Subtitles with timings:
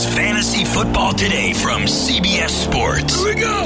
[0.00, 3.22] is Fantasy Football Today from CBS Sports.
[3.22, 3.60] Here we go.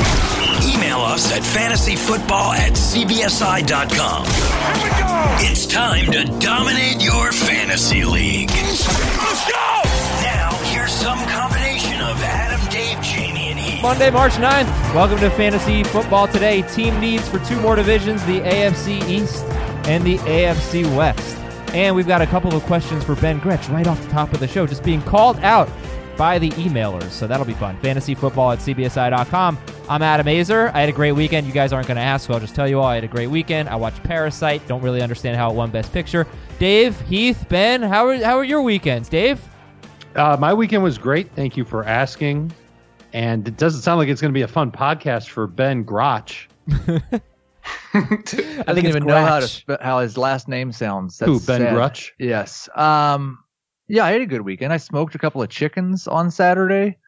[0.63, 4.25] Email us at fantasyfootball at cbsi.com.
[4.25, 5.51] Here we go.
[5.51, 8.51] It's time to dominate your fantasy league.
[8.51, 9.83] Let's go.
[10.23, 13.83] Now, here's some combination of Adam, Dave, Jamey, and Heath.
[13.83, 14.95] Monday, March 9th.
[14.95, 16.63] Welcome to Fantasy Football Today.
[16.63, 19.45] Team needs for two more divisions the AFC East
[19.87, 21.37] and the AFC West.
[21.75, 24.41] And we've got a couple of questions for Ben Gretch right off the top of
[24.41, 25.69] the show, just being called out
[26.17, 27.11] by the emailers.
[27.11, 27.77] So that'll be fun.
[27.81, 29.59] Fantasy football at CBSI.com.
[29.89, 30.73] I'm Adam Aizer.
[30.75, 31.47] I had a great weekend.
[31.47, 33.09] You guys aren't going to ask, so I'll just tell you all I had a
[33.09, 33.69] great weekend.
[33.69, 34.67] I watched Parasite.
[34.67, 36.27] Don't really understand how it won Best Picture.
[36.59, 39.09] Dave, Heath, Ben, how are, how are your weekends?
[39.09, 39.41] Dave?
[40.15, 41.31] Uh, my weekend was great.
[41.33, 42.53] Thank you for asking.
[43.13, 46.49] And it doesn't sound like it's going to be a fun podcast for Ben Grotch.
[46.71, 47.11] I
[47.95, 49.51] I think didn't it's even know how to Gratch.
[49.51, 51.19] spe- how his last name sounds.
[51.21, 51.75] Who, That's Ben sad.
[51.75, 52.11] Grutch?
[52.19, 52.69] Yes.
[52.75, 53.39] Um.
[53.89, 54.73] Yeah, I had a good weekend.
[54.73, 56.99] I smoked a couple of chickens on Saturday.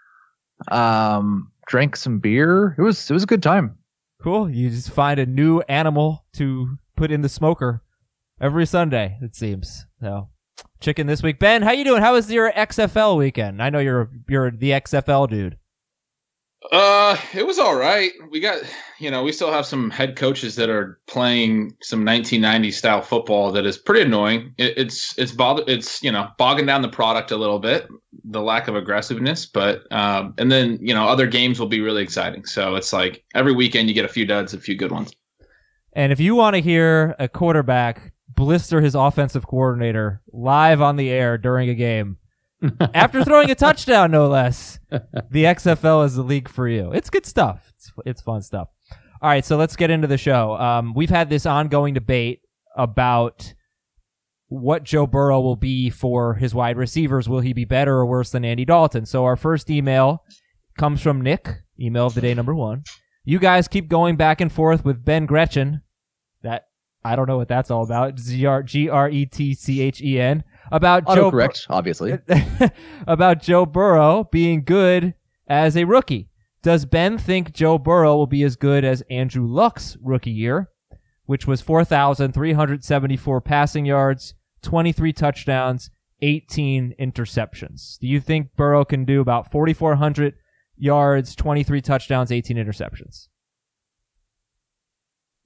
[0.69, 1.53] Um.
[1.67, 2.77] Drank some beer.
[2.79, 3.77] It was it was a good time.
[4.23, 4.49] Cool.
[4.49, 7.83] You just find a new animal to put in the smoker
[8.41, 9.87] every Sunday, it seems.
[10.01, 10.29] So,
[10.81, 11.39] chicken this week.
[11.39, 12.03] Ben, how you doing?
[12.03, 13.63] How was your XFL weekend?
[13.63, 15.59] I know you're you're the XFL dude.
[16.73, 18.13] Uh, it was all right.
[18.31, 18.63] We got,
[18.99, 23.53] you know, we still have some head coaches that are playing some 1990 style football
[23.53, 24.55] that is pretty annoying.
[24.59, 27.89] It, it's it's bother it's you know bogging down the product a little bit,
[28.25, 29.47] the lack of aggressiveness.
[29.47, 32.45] But um, and then you know other games will be really exciting.
[32.47, 35.13] So it's like every weekend you get a few duds, a few good ones.
[35.93, 41.11] And if you want to hear a quarterback blister his offensive coordinator live on the
[41.11, 42.19] air during a game
[42.95, 46.93] after throwing a touchdown, no less, the XFL is the league for you.
[46.93, 47.73] It's good stuff.
[47.77, 48.69] It's, it's fun stuff.
[49.23, 50.57] All right, so let's get into the show.
[50.57, 52.43] Um, we've had this ongoing debate
[52.77, 53.55] about
[54.49, 57.29] what Joe Burrow will be for his wide receivers.
[57.29, 59.07] Will he be better or worse than Andy Dalton?
[59.07, 60.23] So our first email
[60.79, 62.85] comes from Nick, email of the day number one.
[63.25, 65.83] You guys keep going back and forth with Ben Gretchen.
[66.43, 66.67] That
[67.05, 68.17] I don't know what that's all about.
[68.17, 72.19] G R G R E T C H E N about Joe Bur- obviously.
[73.07, 75.15] about Joe Burrow being good
[75.47, 76.29] as a rookie.
[76.63, 80.71] Does Ben think Joe Burrow will be as good as Andrew Luck's rookie year,
[81.25, 85.91] which was 4,374 passing yards, 23 touchdowns,
[86.23, 87.99] 18 interceptions?
[88.01, 90.35] Do you think Burrow can do about 4,400
[90.77, 93.29] yards, 23 touchdowns, 18 interceptions?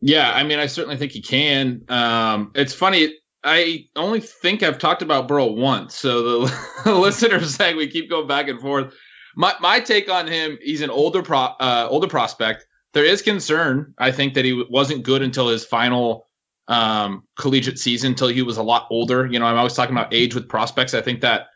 [0.00, 1.82] Yeah, I mean, I certainly think he can.
[1.88, 3.14] Um, it's funny.
[3.44, 8.26] I only think I've talked about Burrow once, so the listeners saying we keep going
[8.26, 8.94] back and forth.
[9.36, 12.66] My my take on him: he's an older pro, uh, older prospect.
[12.92, 13.94] There is concern.
[13.98, 16.26] I think that he wasn't good until his final
[16.68, 19.26] um, collegiate season, until he was a lot older.
[19.26, 20.92] You know, I'm always talking about age with prospects.
[20.92, 21.46] I think that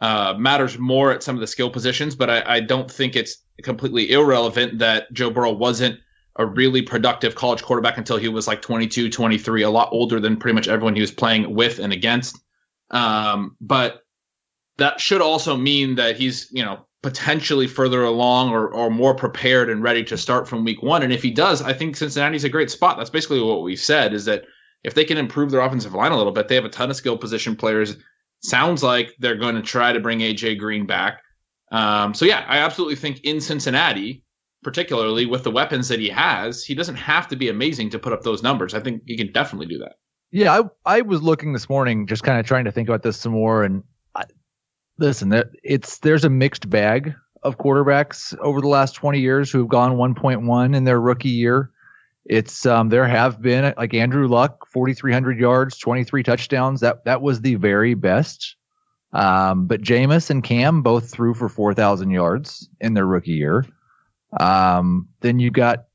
[0.00, 3.38] uh, matters more at some of the skill positions, but I, I don't think it's
[3.62, 5.98] completely irrelevant that Joe Burrow wasn't
[6.36, 10.36] a really productive college quarterback until he was like 22, 23, a lot older than
[10.36, 12.38] pretty much everyone he was playing with and against.
[12.90, 14.02] Um, but
[14.78, 19.68] that should also mean that he's, you know, potentially further along or, or more prepared
[19.68, 21.02] and ready to start from week one.
[21.02, 22.96] And if he does, I think Cincinnati's a great spot.
[22.96, 24.44] That's basically what we've said is that
[24.84, 26.96] if they can improve their offensive line a little bit, they have a ton of
[26.96, 27.96] skill position players.
[28.42, 31.20] Sounds like they're going to try to bring AJ Green back.
[31.70, 34.22] Um, so yeah, I absolutely think in Cincinnati,
[34.62, 38.12] particularly with the weapons that he has, he doesn't have to be amazing to put
[38.12, 38.74] up those numbers.
[38.74, 39.96] I think he can definitely do that.
[40.30, 43.18] Yeah, I I was looking this morning, just kind of trying to think about this
[43.18, 43.64] some more.
[43.64, 43.82] And
[44.14, 44.24] I,
[44.98, 49.96] listen, it's there's a mixed bag of quarterbacks over the last 20 years who've gone
[49.96, 51.70] 1.1 in their rookie year.
[52.24, 56.80] It's um there have been like Andrew Luck, 4,300 yards, 23 touchdowns.
[56.80, 58.56] That that was the very best.
[59.12, 63.66] Um, but Jameis and Cam both threw for 4,000 yards in their rookie year.
[64.40, 65.86] Um, then you got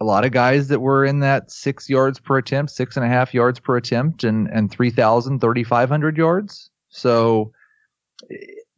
[0.00, 3.08] a lot of guys that were in that six yards per attempt, six and a
[3.08, 6.70] half yards per attempt, and and 3,000, 3,500 yards.
[6.88, 7.52] So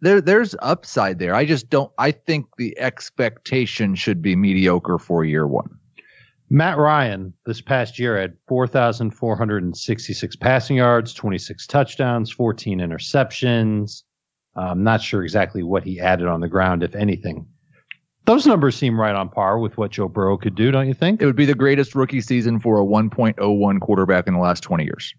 [0.01, 1.35] there there's upside there.
[1.35, 1.93] I just don't.
[1.99, 5.79] I think the expectation should be mediocre for year one.
[6.51, 14.03] Matt Ryan this past year had 4,466 passing yards, 26 touchdowns, 14 interceptions.
[14.55, 17.47] I'm not sure exactly what he added on the ground, if anything.
[18.25, 21.21] Those numbers seem right on par with what Joe Burrow could do, don't you think?
[21.21, 24.85] It would be the greatest rookie season for a 1.01 quarterback in the last 20
[24.85, 25.13] years.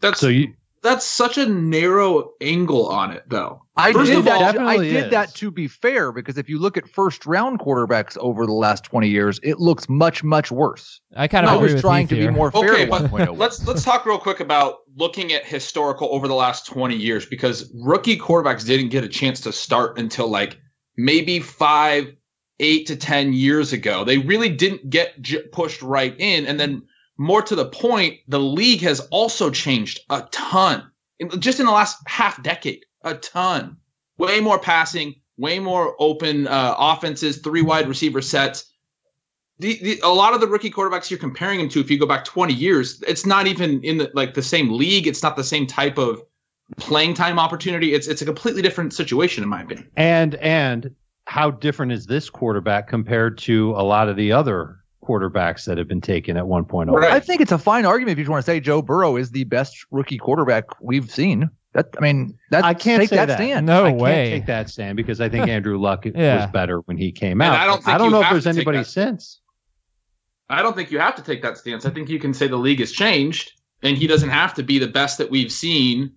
[0.00, 3.62] That's So you, that's such a narrow angle on it, though.
[3.76, 4.56] I First did that.
[4.56, 5.10] all- I did is.
[5.10, 8.84] that to be fair because if you look at first round quarterbacks over the last
[8.84, 11.00] 20 years, it looks much much worse.
[11.16, 12.72] I kind of I agree was with trying Heath to be more fair.
[12.72, 16.66] Okay, oh but let's let's talk real quick about looking at historical over the last
[16.66, 20.58] 20 years because rookie quarterbacks didn't get a chance to start until like
[20.96, 22.12] maybe five,
[22.60, 24.04] eight to 10 years ago.
[24.04, 26.46] They really didn't get j- pushed right in.
[26.46, 26.82] And then
[27.16, 30.90] more to the point, the league has also changed a ton
[31.38, 33.76] just in the last half decade, a ton.
[34.18, 38.72] Way more passing, way more open uh, offenses, three wide receiver sets.
[39.60, 42.06] The, the, a lot of the rookie quarterbacks you're comparing him to, if you go
[42.06, 45.06] back 20 years, it's not even in the like the same league.
[45.06, 46.22] It's not the same type of
[46.76, 47.92] playing time opportunity.
[47.92, 49.90] It's it's a completely different situation, in my opinion.
[49.96, 50.94] And and
[51.28, 55.86] how different is this quarterback compared to a lot of the other quarterbacks that have
[55.86, 56.90] been taken at 1.0?
[56.90, 57.12] Right.
[57.12, 59.44] I think it's a fine argument if you want to say Joe Burrow is the
[59.44, 61.50] best rookie quarterback we've seen.
[61.74, 63.36] That I mean, that I can't take say that, that.
[63.36, 63.66] stand.
[63.66, 64.30] No I can't way.
[64.30, 66.40] take that stand because I think Andrew Luck Yeah.
[66.44, 67.60] was better when he came And out.
[67.60, 68.86] I don't think I don't know if there's anybody that.
[68.86, 69.40] since.
[70.48, 71.84] I don't think you have to take that stance.
[71.84, 73.52] I think you can say the league has changed,
[73.82, 76.14] and he doesn't have to be the best that we've seen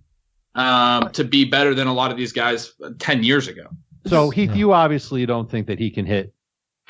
[0.56, 3.68] um, to be better than a lot of these guys uh, 10 years ago.
[4.06, 6.34] So Heath, you obviously don't think that he can hit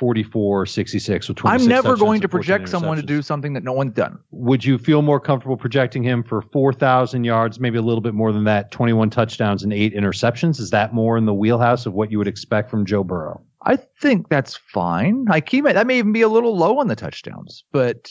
[0.01, 3.73] 44, 66, or 26 I'm never going to project someone to do something that no
[3.73, 4.17] one's done.
[4.31, 8.31] Would you feel more comfortable projecting him for 4,000 yards, maybe a little bit more
[8.31, 10.59] than that, 21 touchdowns and eight interceptions?
[10.59, 13.43] Is that more in the wheelhouse of what you would expect from Joe Burrow?
[13.63, 15.25] I think that's fine.
[15.25, 18.09] Like he might, that may even be a little low on the touchdowns, but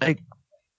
[0.00, 0.20] like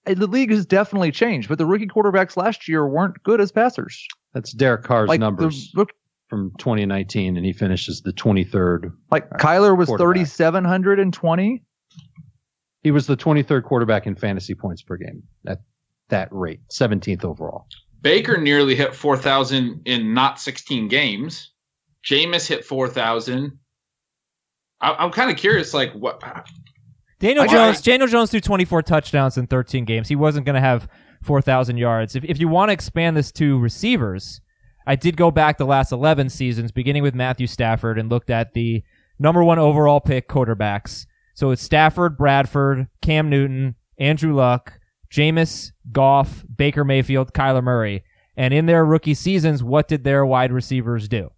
[0.05, 1.47] the league has definitely changed.
[1.47, 4.07] But the rookie quarterbacks last year weren't good as passers.
[4.33, 5.85] That's Derek Carr's Like numbers the
[6.31, 8.93] from 2019, and he finishes the 23rd.
[9.11, 11.61] like Kyler was 3,720.
[12.83, 15.59] He was the 23rd quarterback in fantasy points per game at
[16.07, 17.67] that rate, 17th overall.
[18.01, 21.51] Baker nearly hit 4,000 in not 16 games.
[22.09, 23.51] Jameis hit 4,000.
[24.79, 26.23] I- I'm kind of curious, like, what?
[27.19, 27.81] Daniel I- Jones.
[27.81, 30.07] Daniel Jones threw 24 touchdowns in 13 games.
[30.07, 30.87] He wasn't going to have
[31.23, 32.15] 4,000 yards.
[32.15, 34.39] If if you want to expand this to receivers,
[34.91, 38.51] I did go back the last 11 seasons, beginning with Matthew Stafford, and looked at
[38.51, 38.83] the
[39.17, 41.05] number one overall pick quarterbacks.
[41.33, 48.03] So it's Stafford, Bradford, Cam Newton, Andrew Luck, Jameis, Goff, Baker Mayfield, Kyler Murray.
[48.35, 51.29] And in their rookie seasons, what did their wide receivers do?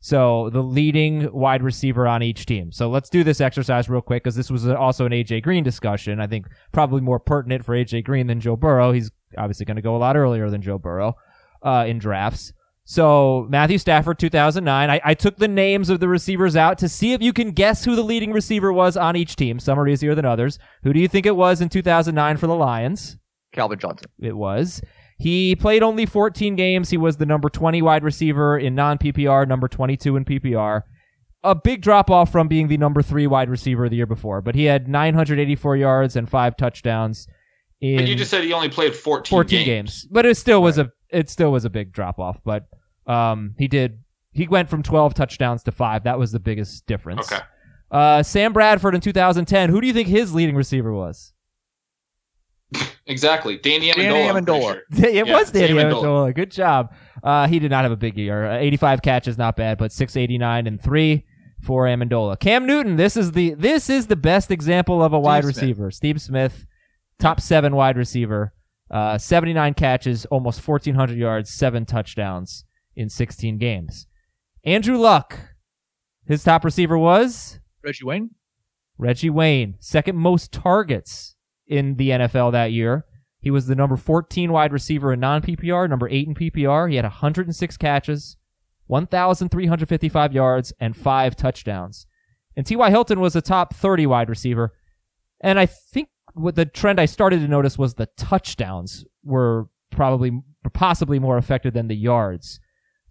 [0.00, 2.72] So the leading wide receiver on each team.
[2.72, 6.20] So let's do this exercise real quick because this was also an AJ Green discussion.
[6.20, 8.92] I think probably more pertinent for AJ Green than Joe Burrow.
[8.92, 11.16] He's obviously going to go a lot earlier than Joe Burrow
[11.62, 12.52] uh, in drafts.
[12.90, 14.88] So Matthew Stafford, 2009.
[14.88, 17.84] I, I took the names of the receivers out to see if you can guess
[17.84, 19.60] who the leading receiver was on each team.
[19.60, 20.58] Some are easier than others.
[20.84, 23.18] Who do you think it was in 2009 for the Lions?
[23.52, 24.08] Calvin Johnson.
[24.18, 24.80] it was.
[25.18, 26.88] He played only 14 games.
[26.88, 30.84] He was the number 20 wide receiver in non PPR, number 22 in PPR.
[31.44, 34.54] A big drop off from being the number three wide receiver the year before, but
[34.54, 37.26] he had 984 yards and five touchdowns
[37.82, 40.06] in But you just said he only played 14, 14 games.
[40.10, 42.40] But it still was a it still was a big drop off.
[42.44, 42.66] But
[43.06, 44.00] um, he did
[44.32, 46.04] he went from 12 touchdowns to five.
[46.04, 47.32] That was the biggest difference.
[47.32, 47.42] Okay.
[47.90, 49.70] Uh, Sam Bradford in 2010.
[49.70, 51.32] Who do you think his leading receiver was?
[53.06, 53.56] Exactly.
[53.56, 53.96] Danny Amendola.
[53.96, 54.60] Danny Amendola.
[54.60, 54.82] sure.
[55.10, 56.34] it Yeah, was Danny Sam Amendola.
[56.34, 56.92] Good job.
[57.22, 58.46] Uh, he did not have a big year.
[58.46, 61.24] Uh, 85 catches, not bad, but 689 and three
[61.62, 62.38] for Amendola.
[62.38, 62.96] Cam Newton.
[62.96, 65.56] This is the this is the best example of a wide Smith.
[65.56, 65.90] receiver.
[65.90, 66.66] Steve Smith,
[67.18, 68.52] top seven wide receiver.
[68.90, 72.64] Uh, 79 catches, almost 1,400 yards, seven touchdowns
[72.96, 74.06] in 16 games.
[74.64, 75.38] Andrew Luck.
[76.26, 78.30] His top receiver was Reggie Wayne.
[78.98, 81.36] Reggie Wayne, second most targets
[81.66, 83.06] in the NFL that year.
[83.40, 86.90] He was the number 14 wide receiver in non PPR, number 8 in PPR.
[86.90, 88.36] He had 106 catches,
[88.88, 92.06] 1,355 yards, and five touchdowns.
[92.56, 92.90] And T.Y.
[92.90, 94.74] Hilton was a top 30 wide receiver.
[95.40, 96.08] And I think
[96.54, 100.42] the trend I started to notice was the touchdowns were probably,
[100.72, 102.60] possibly more affected than the yards.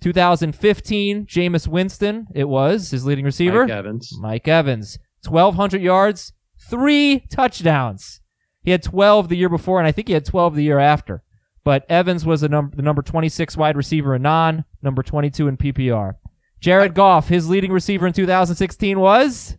[0.01, 3.61] 2015, Jameis Winston, it was his leading receiver.
[3.61, 4.13] Mike Evans.
[4.19, 6.33] Mike Evans, 1,200 yards,
[6.69, 8.21] three touchdowns.
[8.63, 11.23] He had 12 the year before, and I think he had 12 the year after.
[11.63, 15.57] But Evans was a num- the number 26 wide receiver in non, number 22 in
[15.57, 16.13] PPR.
[16.59, 19.57] Jared Goff, his leading receiver in 2016 was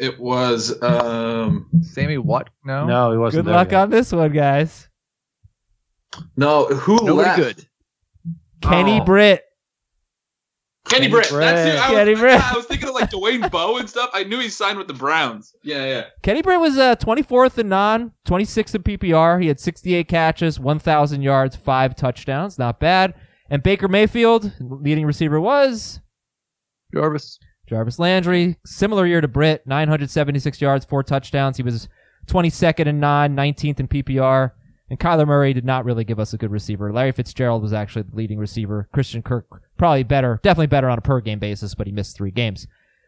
[0.00, 2.48] It was um Sammy what?
[2.64, 2.86] No.
[2.86, 3.80] No, he wasn't good there luck yet.
[3.82, 4.88] on this one, guys.
[6.36, 7.36] no who Nobody left?
[7.38, 7.66] good.
[8.62, 9.04] Kenny Oh.
[9.04, 9.44] Britt.
[10.88, 11.28] Kenny Kenny Britt.
[11.30, 11.74] That's Britt.
[11.74, 11.78] it.
[11.78, 12.40] I was, Kenny thinking, Britt.
[12.52, 14.10] I was thinking of like Dwayne Bowe and stuff.
[14.14, 15.54] I knew he signed with the Browns.
[15.62, 16.04] Yeah, yeah.
[16.22, 19.40] Kenny Britt was uh, 24th in non, 26th in PPR.
[19.40, 22.58] He had 68 catches, 1,000 yards, five touchdowns.
[22.58, 23.14] Not bad.
[23.50, 26.00] And Baker Mayfield, leading receiver, was
[26.94, 27.38] Jarvis.
[27.70, 31.56] Jarvis Landry, similar year to Britt, 976 yards, four touchdowns.
[31.56, 31.88] He was
[32.26, 34.50] 22nd in non, 19th in PPR.
[34.90, 36.92] And Kyler Murray did not really give us a good receiver.
[36.92, 38.88] Larry Fitzgerald was actually the leading receiver.
[38.92, 39.46] Christian Kirk
[39.78, 42.66] probably better, definitely better on a per game basis, but he missed three games.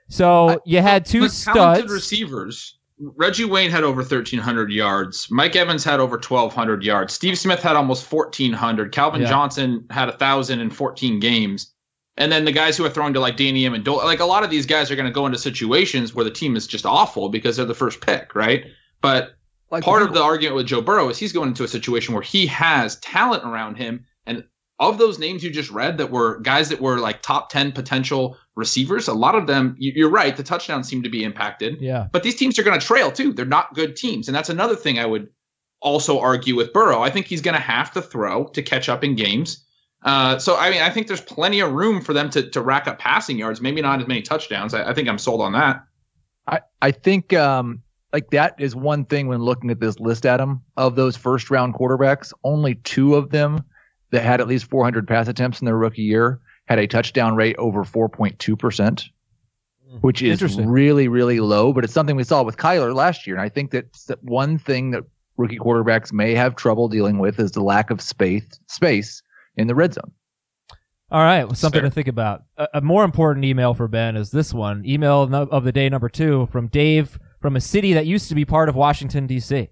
[0.08, 1.90] So you had two studs.
[1.90, 2.78] receivers.
[3.16, 5.26] Reggie Wayne had over 1,300 yards.
[5.28, 7.12] Mike Evans had over 1,200 yards.
[7.12, 8.92] Steve Smith had almost 1,400.
[8.92, 9.28] Calvin Yeah.
[9.28, 11.72] Johnson had 1,000 in 14 games.
[12.16, 14.50] And then the guys who are throwing to like Danny Amendola, like a lot of
[14.50, 17.56] these guys are going to go into situations where the team is just awful because
[17.56, 18.64] they're the first pick, right?
[19.00, 19.34] But
[19.70, 22.22] Like part of the argument with Joe Burrow is he's going into a situation where
[22.22, 24.04] he has talent around him.
[24.26, 24.44] And
[24.78, 28.36] of those names you just read that were guys that were like top 10 potential
[28.54, 31.80] receivers, a lot of them, you're right, the touchdowns seem to be impacted.
[31.80, 32.08] Yeah.
[32.12, 33.32] But these teams are going to trail too.
[33.32, 34.28] They're not good teams.
[34.28, 35.28] And that's another thing I would
[35.80, 37.00] also argue with Burrow.
[37.00, 39.64] I think he's going to have to throw to catch up in games.
[40.04, 42.88] Uh, so, I mean, I think there's plenty of room for them to, to rack
[42.88, 44.74] up passing yards, maybe not as many touchdowns.
[44.74, 45.84] I, I think I'm sold on that.
[46.48, 47.82] I, I think um
[48.12, 51.74] like that is one thing when looking at this list, Adam, of those first round
[51.74, 53.64] quarterbacks, only two of them
[54.10, 57.56] that had at least 400 pass attempts in their rookie year had a touchdown rate
[57.58, 59.08] over 4.2%,
[60.00, 60.68] which is Interesting.
[60.68, 61.72] really, really low.
[61.72, 63.36] But it's something we saw with Kyler last year.
[63.36, 65.04] And I think that's that one thing that
[65.38, 69.22] rookie quarterbacks may have trouble dealing with is the lack of space space
[69.56, 70.12] in the red zone.
[71.10, 71.90] All right, well, something Fair.
[71.90, 72.44] to think about.
[72.56, 74.82] A, a more important email for Ben is this one.
[74.86, 78.34] Email no- of the day number two from Dave from a city that used to
[78.34, 79.68] be part of Washington D.C.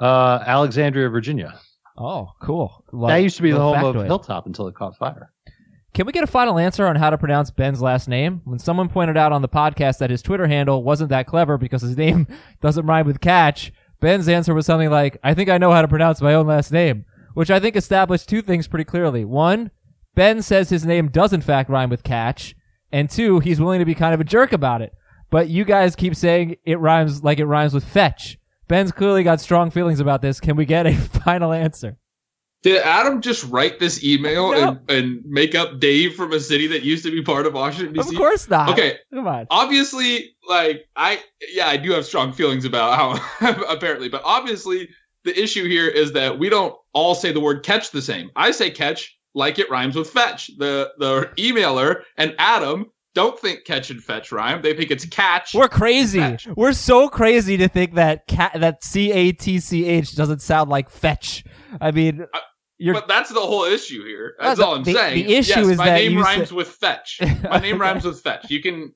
[0.00, 1.60] Uh, Alexandria, Virginia.
[1.96, 2.84] Oh, cool.
[2.92, 4.06] Lo- that used to be the little home of.
[4.06, 5.32] Hilltop until it caught fire.
[5.92, 8.40] Can we get a final answer on how to pronounce Ben's last name?
[8.44, 11.82] When someone pointed out on the podcast that his Twitter handle wasn't that clever because
[11.82, 12.26] his name
[12.60, 15.88] doesn't rhyme with catch, Ben's answer was something like, I think I know how to
[15.88, 17.04] pronounce my own last name,
[17.40, 19.24] which I think established two things pretty clearly.
[19.24, 19.70] One,
[20.14, 22.54] Ben says his name does in fact rhyme with catch,
[22.92, 24.92] and two, he's willing to be kind of a jerk about it.
[25.30, 28.36] But you guys keep saying it rhymes like it rhymes with fetch.
[28.68, 30.38] Ben's clearly got strong feelings about this.
[30.38, 30.94] Can we get a
[31.24, 31.96] final answer?
[32.62, 34.68] Did Adam just write this email No.
[34.68, 37.94] and, and make up Dave from a city that used to be part of Washington,
[37.94, 38.10] D.C.?
[38.10, 38.68] Of course not.
[38.68, 39.46] Okay, Come on.
[39.48, 41.20] obviously like i
[41.54, 44.88] yeah i do have strong feelings about how apparently but obviously
[45.24, 48.30] the issue here is that we don't all say the word catch the same.
[48.36, 50.50] I say catch like it rhymes with fetch.
[50.58, 54.62] The the emailer and adam don't think catch and fetch rhyme.
[54.62, 55.52] They think it's catch.
[55.54, 56.18] We're crazy.
[56.20, 56.46] Fetch.
[56.56, 60.70] We're so crazy to think that cat that C A T C H doesn't sound
[60.70, 61.44] like fetch.
[61.80, 62.24] I mean,
[62.92, 64.34] but that's the whole issue here.
[64.40, 65.26] No, that's the- all i'm the- saying.
[65.26, 67.20] the issue yes, is my that name rhymes say- with fetch.
[67.42, 68.48] My name rhymes with fetch.
[68.50, 68.94] You can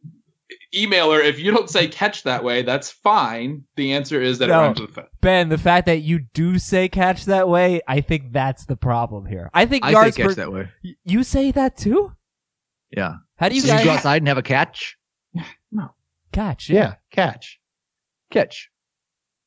[0.74, 4.54] emailer if you don't say catch that way that's fine the answer is that No.
[4.60, 5.48] it rhymes with fetch Ben.
[5.48, 9.48] The fact that you do say catch that way, I think that's the problem here.
[9.54, 10.34] I think I say yards catch per.
[10.34, 10.68] that way.
[11.04, 12.12] You say that too?
[12.90, 13.14] Yeah.
[13.36, 14.98] How do you So guys you go outside and have a catch?
[15.72, 15.94] No.
[16.32, 16.68] Catch?
[16.70, 17.58] Yeah, catch.
[18.30, 18.70] Catch.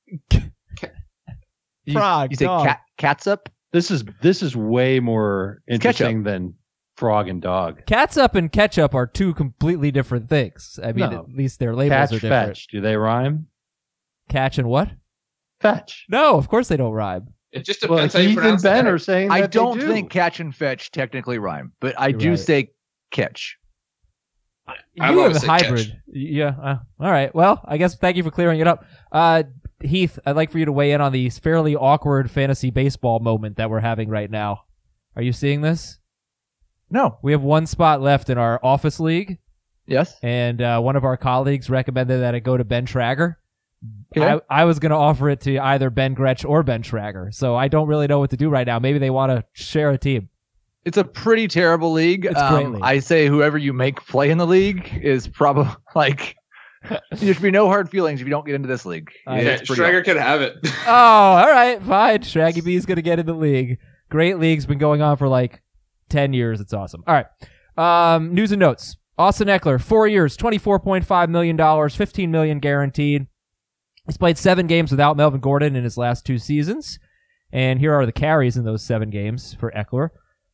[0.08, 0.20] You-
[1.94, 3.50] Frog, You say cat cats up?
[3.72, 6.02] This is this is way more It's ketchup.
[6.08, 6.54] interesting than
[6.98, 7.86] frog and dog.
[7.86, 10.80] Cats up and ketchup are two completely different things.
[10.84, 11.20] I mean, No.
[11.20, 12.48] at least their labels Catch, are different.
[12.50, 12.68] fetch.
[12.68, 13.48] Do they rhyme?
[14.30, 14.89] Catch and what?
[15.62, 16.06] Fetch.
[16.10, 17.27] No, of course they don't rhyme.
[17.54, 18.92] it just Well, depends how you Heath and pronounce Ben that.
[18.94, 19.88] are saying I that they don't do.
[19.88, 22.39] think catch and fetch technically rhyme, but I You're do right.
[22.39, 22.72] say
[23.12, 23.58] catch.
[24.68, 25.88] I've you have always a said hybrid.
[25.88, 25.96] catch.
[26.08, 26.54] Yeah.
[26.62, 27.34] Uh, all right.
[27.34, 28.84] Well, I guess thank you for clearing it up.
[29.12, 29.44] Uh,
[29.82, 33.56] Heath, I'd like for you to weigh in on the fairly awkward fantasy baseball moment
[33.58, 34.63] that we're having right now.
[35.16, 36.00] Are you seeing this?
[36.89, 37.17] No.
[37.22, 39.39] We have one spot left in our office league,
[39.86, 40.15] Yes.
[40.24, 43.36] and uh, one of our colleagues recommended that it go to Ben Schragger.
[44.15, 44.25] Okay.
[44.50, 47.56] I, I was going to offer it to either Ben Gretch or Ben Schragger, so
[47.56, 48.79] I don't really know what to do right now.
[48.79, 50.29] Maybe they want to share a team.
[50.86, 52.25] It's a pretty terrible league.
[52.25, 52.84] It's great Um, league.
[52.84, 56.38] I say whoever you make play in the league is probably like
[57.12, 59.12] there should be no hard feelings if you don't get into this league.
[59.27, 60.56] I- Okay, It's pretty Strager can have it.
[60.88, 62.22] Oh, all right, fine.
[62.22, 63.77] Shaggy B's gonna get in the league.
[64.10, 65.62] Great league's been going on for like
[66.10, 66.60] ten years.
[66.60, 67.04] It's awesome.
[67.08, 67.28] All right.
[68.16, 68.98] Um, news and notes.
[69.18, 73.26] Austin Ekeler, four years, $24.5 million, 15 million guaranteed.
[74.06, 77.00] He's played seven games without Melvin Gordon in his last two seasons.
[77.52, 80.10] And here are the carries in those seven games for Ekeler.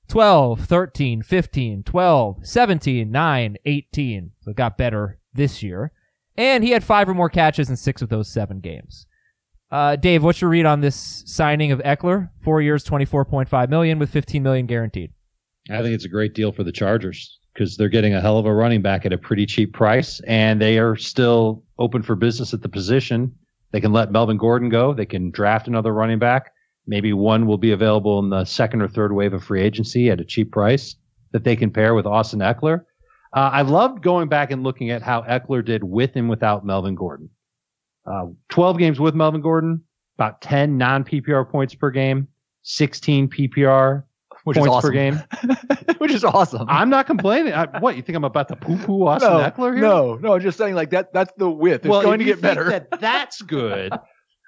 [0.07, 4.31] 12, 13, 15, 12, 17, 9, 18.
[4.41, 5.91] So it got better this year.
[6.37, 9.05] And he had five or more catches in six of those seven games.
[9.71, 12.29] Uh, Dave, what's your read on this signing of Ekeler?
[12.41, 15.13] Four years, twenty-four point five million with fifteen million guaranteed.
[15.69, 18.45] I think it's a great deal for the Chargers because they're getting a hell of
[18.45, 22.53] a running back at a pretty cheap price, and they are still open for business
[22.53, 23.33] at the position.
[23.71, 24.93] They can let Melvin Gordon go.
[24.93, 26.51] They can draft another running back.
[26.85, 30.19] Maybe one will be available in the second or third wave of free agency at
[30.19, 30.95] a cheap price
[31.31, 32.81] that they can pair with Austin Ekeler.
[33.33, 36.95] Uh, I loved going back and looking at how Ekeler did with and without Melvin
[36.95, 37.29] Gordon.
[38.05, 39.81] Uh, 12 games with Melvin Gordon,
[40.17, 42.27] about 10 non PPR points per game,
[42.63, 44.03] 16 PPR,
[44.43, 44.89] which points is awesome.
[44.89, 45.97] per game.
[45.99, 46.65] which is awesome.
[46.69, 47.53] I'm not complaining.
[47.53, 49.81] I, what you think I'm about to poo-poo Austin no, Ekeler here?
[49.81, 50.39] no, no.
[50.39, 51.13] Just saying, like that.
[51.13, 51.85] That's the width.
[51.85, 52.69] It's well, going to get better.
[52.69, 53.93] That that's good.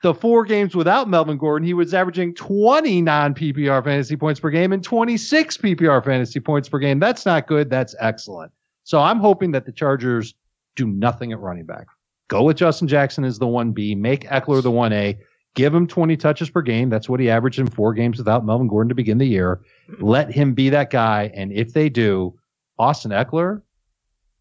[0.03, 4.49] the four games without Melvin Gordon, he was averaging 20 non PPR fantasy points per
[4.49, 6.99] game and 26 PPR fantasy points per game.
[6.99, 7.69] That's not good.
[7.69, 8.51] That's excellent.
[8.83, 10.35] So I'm hoping that the Chargers
[10.75, 11.87] do nothing at running back.
[12.27, 15.17] Go with Justin Jackson as the 1B, make Ekeler the 1A,
[15.55, 16.89] give him 20 touches per game.
[16.89, 19.61] That's what he averaged in four games without Melvin Gordon to begin the year.
[19.99, 21.31] Let him be that guy.
[21.33, 22.37] And if they do,
[22.77, 23.61] Austin Ekeler,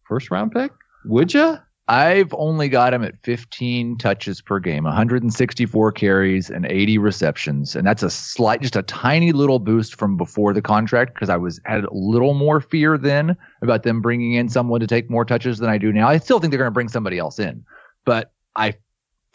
[0.03, 0.71] first round pick,
[1.05, 1.57] would you?
[1.87, 7.85] I've only got him at 15 touches per game, 164 carries and 80 receptions, and
[7.85, 11.61] that's a slight, just a tiny little boost from before the contract because I was
[11.65, 15.59] had a little more fear then about them bringing in someone to take more touches
[15.59, 16.07] than I do now.
[16.07, 17.63] I still think they're going to bring somebody else in,
[18.03, 18.73] but I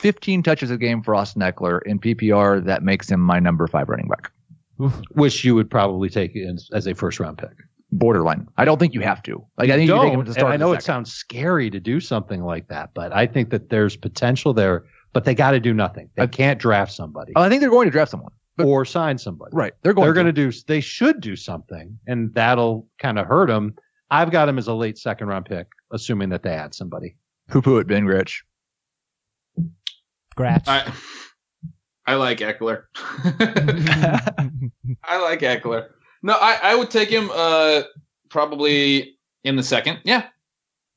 [0.00, 3.88] 15 touches a game for Austin Ekeler in PPR that makes him my number five
[3.88, 4.33] running back.
[5.12, 7.50] Which you would probably take as, as a first round pick.
[7.92, 8.47] Borderline.
[8.57, 9.45] I don't think you have to.
[9.59, 10.04] Like I think you, don't.
[10.04, 10.52] take him and start.
[10.52, 13.97] I know it sounds scary to do something like that, but I think that there's
[13.97, 14.85] potential there.
[15.12, 16.09] But they got to do nothing.
[16.16, 18.30] They I- can't draft somebody Oh, I think they're going to draft someone.
[18.57, 19.50] but- or sign somebody.
[19.52, 19.73] Right.
[19.83, 20.07] They're going.
[20.07, 20.23] They're to.
[20.23, 20.59] going to do.
[20.66, 23.75] They should do something, and that'll kind of hurt them.
[24.11, 27.16] I've got him as a late second round pick, assuming that they add somebody.
[27.49, 28.42] poo poo at Ben Gritch.
[30.37, 30.68] Gratch.
[30.68, 30.92] I
[32.06, 32.84] I like Ekeler.
[35.04, 35.88] I like Ekeler.
[36.22, 37.82] No, I, I would take him uh
[38.28, 40.00] probably in the second.
[40.04, 40.26] Yeah.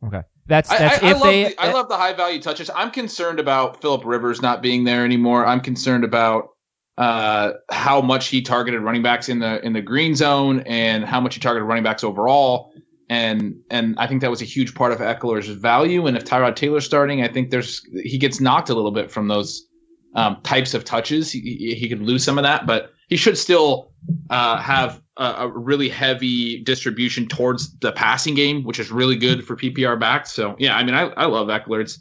[0.06, 0.22] Okay.
[0.46, 1.44] That's that's I, I if love they.
[1.44, 2.70] the, I love the high value touches.
[2.76, 5.46] I'm concerned about Philip Rivers not being there anymore.
[5.46, 6.50] I'm concerned about
[6.98, 11.20] uh how much he targeted running backs in the in the green zone and how
[11.20, 12.72] much he targeted running backs overall.
[13.14, 16.08] And and I think that was a huge part of Ekeler's value.
[16.08, 19.28] And if Tyrod Taylor's starting, I think there's he gets knocked a little bit from
[19.28, 19.68] those
[20.16, 21.32] um, types of touches.
[21.32, 23.92] He, he could lose some of that, but he should still
[24.32, 29.46] uh, have a, a really heavy distribution towards the passing game, which is really good
[29.46, 30.32] for PPR backs.
[30.32, 31.82] So yeah, I mean, I, I love Ekeler.
[31.82, 32.00] It's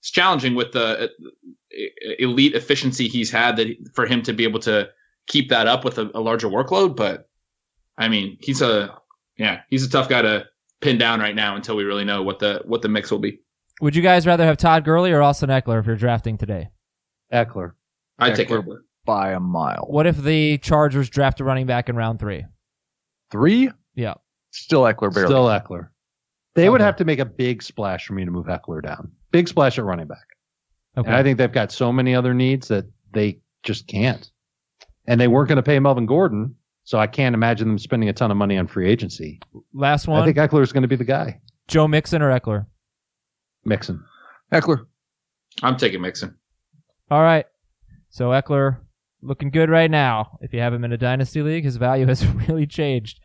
[0.00, 4.60] it's challenging with the uh, elite efficiency he's had that for him to be able
[4.60, 4.88] to
[5.26, 6.96] keep that up with a, a larger workload.
[6.96, 7.28] But
[7.98, 8.96] I mean, he's a
[9.36, 10.46] yeah, he's a tough guy to
[10.84, 13.40] pin down right now until we really know what the what the mix will be.
[13.80, 16.68] Would you guys rather have Todd Gurley or Austin Ekeler if you're drafting today?
[17.32, 17.72] Ekeler.
[18.18, 18.64] I take Ekeler.
[18.64, 18.78] Ekeler.
[19.04, 19.86] by a mile.
[19.88, 22.44] What if the Chargers draft a running back in round three?
[23.32, 23.70] Three?
[23.94, 24.14] Yeah.
[24.52, 25.28] Still Ekeler barely.
[25.28, 25.88] Still Ekeler.
[26.54, 29.10] They would have to make a big splash for me to move Ekeler down.
[29.32, 30.24] Big splash at running back.
[30.96, 31.08] Okay.
[31.08, 34.30] And I think they've got so many other needs that they just can't.
[35.08, 38.12] And they weren't going to pay Melvin Gordon, so I can't imagine them spending a
[38.12, 39.40] ton of money on free agency.
[39.72, 40.22] Last one.
[40.22, 41.40] I think Ekeler is going to be the guy.
[41.66, 42.66] Joe Mixon or Ekeler?
[43.64, 44.04] Mixon.
[44.52, 44.86] Ekeler.
[45.62, 46.36] I'm taking Mixon.
[47.10, 47.46] All right.
[48.10, 48.78] So Ekeler
[49.22, 50.38] looking good right now.
[50.40, 53.20] If you have him in a dynasty league, his value has really changed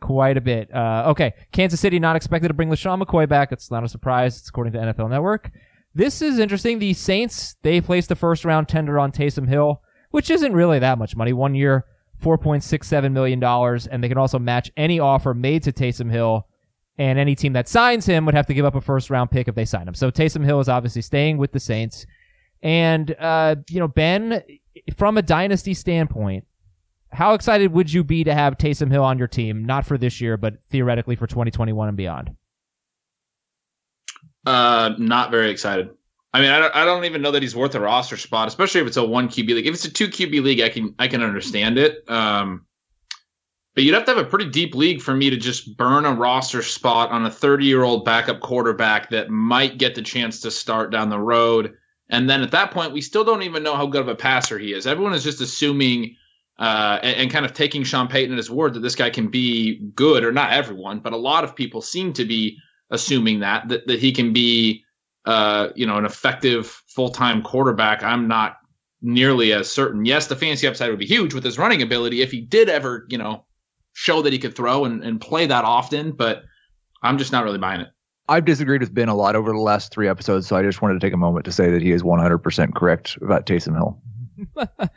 [0.00, 0.74] quite a bit.
[0.74, 3.52] Uh, okay, Kansas City not expected to bring LeSean McCoy back.
[3.52, 4.38] It's not a surprise.
[4.38, 5.50] It's according to NFL Network.
[5.94, 6.78] This is interesting.
[6.78, 10.98] The Saints they placed the first round tender on Taysom Hill, which isn't really that
[10.98, 11.32] much money.
[11.32, 11.84] One year,
[12.22, 15.72] four point six seven million dollars, and they can also match any offer made to
[15.72, 16.46] Taysom Hill.
[16.98, 19.48] And any team that signs him would have to give up a first round pick
[19.48, 19.94] if they sign him.
[19.94, 22.04] So Taysom Hill is obviously staying with the Saints.
[22.62, 24.42] And uh, you know, Ben,
[24.96, 26.46] from a dynasty standpoint,
[27.10, 29.64] how excited would you be to have Taysom Hill on your team?
[29.64, 32.36] Not for this year, but theoretically for 2021 and beyond.
[34.46, 35.90] Uh, not very excited.
[36.34, 38.80] I mean, I don't, I don't even know that he's worth a roster spot, especially
[38.80, 39.66] if it's a one QB league.
[39.66, 42.08] If it's a two QB league, I can I can understand it.
[42.08, 42.66] Um,
[43.74, 46.12] but you'd have to have a pretty deep league for me to just burn a
[46.12, 50.50] roster spot on a 30 year old backup quarterback that might get the chance to
[50.50, 51.74] start down the road.
[52.10, 54.58] And then at that point, we still don't even know how good of a passer
[54.58, 54.86] he is.
[54.86, 56.16] Everyone is just assuming
[56.58, 59.28] uh, and, and kind of taking Sean Payton at his word that this guy can
[59.28, 62.58] be good, or not everyone, but a lot of people seem to be
[62.90, 64.84] assuming that that, that he can be
[65.24, 68.56] uh, you know an effective full-time quarterback i'm not
[69.02, 72.30] nearly as certain yes the fantasy upside would be huge with his running ability if
[72.30, 73.44] he did ever you know
[73.94, 76.42] show that he could throw and, and play that often but
[77.02, 77.88] i'm just not really buying it
[78.28, 80.94] I've disagreed with Ben a lot over the last three episodes, so I just wanted
[80.94, 84.00] to take a moment to say that he is 100% correct about Taysom Hill.
[84.78, 84.88] I-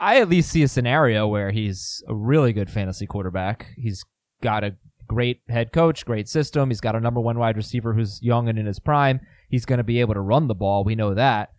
[0.00, 3.66] I at least see a scenario where he's a really good fantasy quarterback.
[3.76, 4.04] He's
[4.40, 4.76] got a
[5.08, 6.70] great head coach, great system.
[6.70, 9.20] He's got a number one wide receiver who's young and in his prime.
[9.48, 10.84] He's going to be able to run the ball.
[10.84, 11.50] We know that.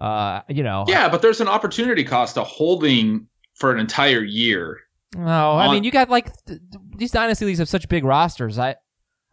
[0.00, 0.86] Uh, you know.
[0.88, 3.26] yeah but there's an opportunity cost to holding
[3.56, 4.78] for an entire year
[5.14, 8.02] No, I On- mean you got like th- th- these dynasty leagues have such big
[8.04, 8.58] rosters.
[8.58, 8.76] I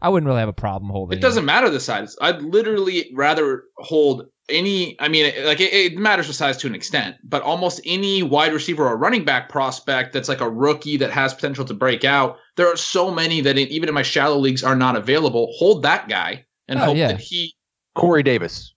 [0.02, 1.17] I wouldn't really have a problem holding.
[1.17, 5.98] it doesn't matter the size i'd literally rather hold any, I mean, like it, it
[5.98, 10.13] matters the size to an extent, but almost any wide receiver or running back prospect
[10.13, 13.58] that's like a rookie that has potential to break out, there are so many that
[13.58, 15.54] in, even in my shallow leagues are not available.
[15.58, 17.08] Hold that guy and Oh, hope yeah.
[17.10, 17.54] that he.
[17.98, 18.74] Corey Davis.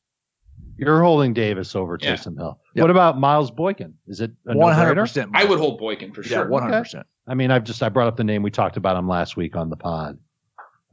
[0.76, 2.14] You're holding Davis over Yeah.
[2.16, 2.58] Taysom Hill.
[2.74, 2.82] Yep.
[2.82, 3.94] What about Miles Boykin?
[4.06, 4.94] Is it 100?
[4.94, 6.48] percent I would hold Boykin for Yeah, sure.
[6.48, 7.06] one hundred percent.
[7.28, 9.56] I mean, I've just I brought up the name we talked about him last week
[9.56, 10.18] on the pod.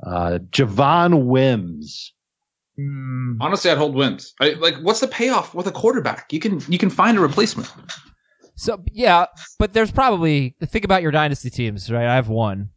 [0.06, 2.14] Uh, Javon Wims.
[2.80, 4.34] Mm, Honestly, I'd hold Wims.
[4.40, 6.32] I, like, what's the payoff with a quarterback?
[6.32, 7.72] You can you can find a replacement.
[8.56, 9.26] So yeah,
[9.58, 12.06] but there's probably think about your dynasty teams, right?
[12.08, 12.70] I have one.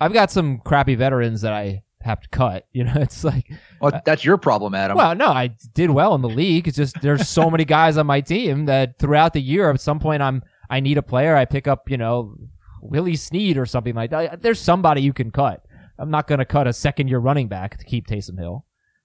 [0.00, 2.66] I've got some crappy veterans that I have to cut.
[2.72, 4.96] You know, it's like, Well, that's your problem, Adam.
[4.96, 6.68] well, no, I did well in the league.
[6.68, 9.98] It's just there's so many guys on my team that throughout the year, at some
[9.98, 11.34] point, I'm I need a player.
[11.36, 12.36] I pick up, you know,
[12.82, 14.42] Willie Snead or something like that.
[14.42, 15.64] There's somebody you can cut.
[15.98, 18.64] I'm not going to cut a second year running back to keep Taysom Hill.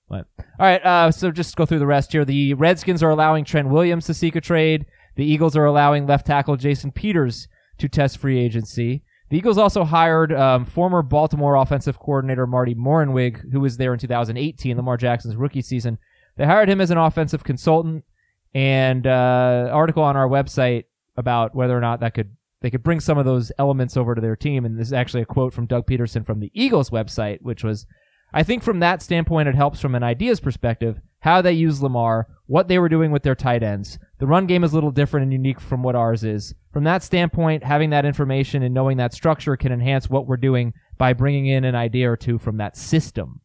[0.10, 2.26] But all right, uh, so just go through the rest here.
[2.26, 4.86] The Redskins are allowing Trent Williams to seek a trade.
[5.16, 7.48] The Eagles are allowing left tackle Jason Peters
[7.80, 9.04] to test free agency.
[9.34, 13.98] The Eagles also hired um, former Baltimore offensive coordinator Marty Mornhinweg, who was there in
[13.98, 15.98] 2018, Lamar Jackson's rookie season.
[16.38, 18.06] They hired him as an offensive consultant,
[18.54, 20.84] and uh, article on our website
[21.18, 24.22] about whether or not that could they could bring some of those elements over to
[24.22, 24.66] their team.
[24.66, 27.88] And this is actually a quote from Doug Pederson from the Eagles website, which was,
[28.36, 32.28] I think from that standpoint, it helps from an ideas perspective how they use Lamar,
[32.46, 33.98] what they were doing with their tight ends.
[34.20, 36.54] The run game is a little different and unique from what ours is.
[36.74, 40.74] From that standpoint, having that information and knowing that structure can enhance what we're doing
[40.98, 43.42] by bringing in an idea or two from that system.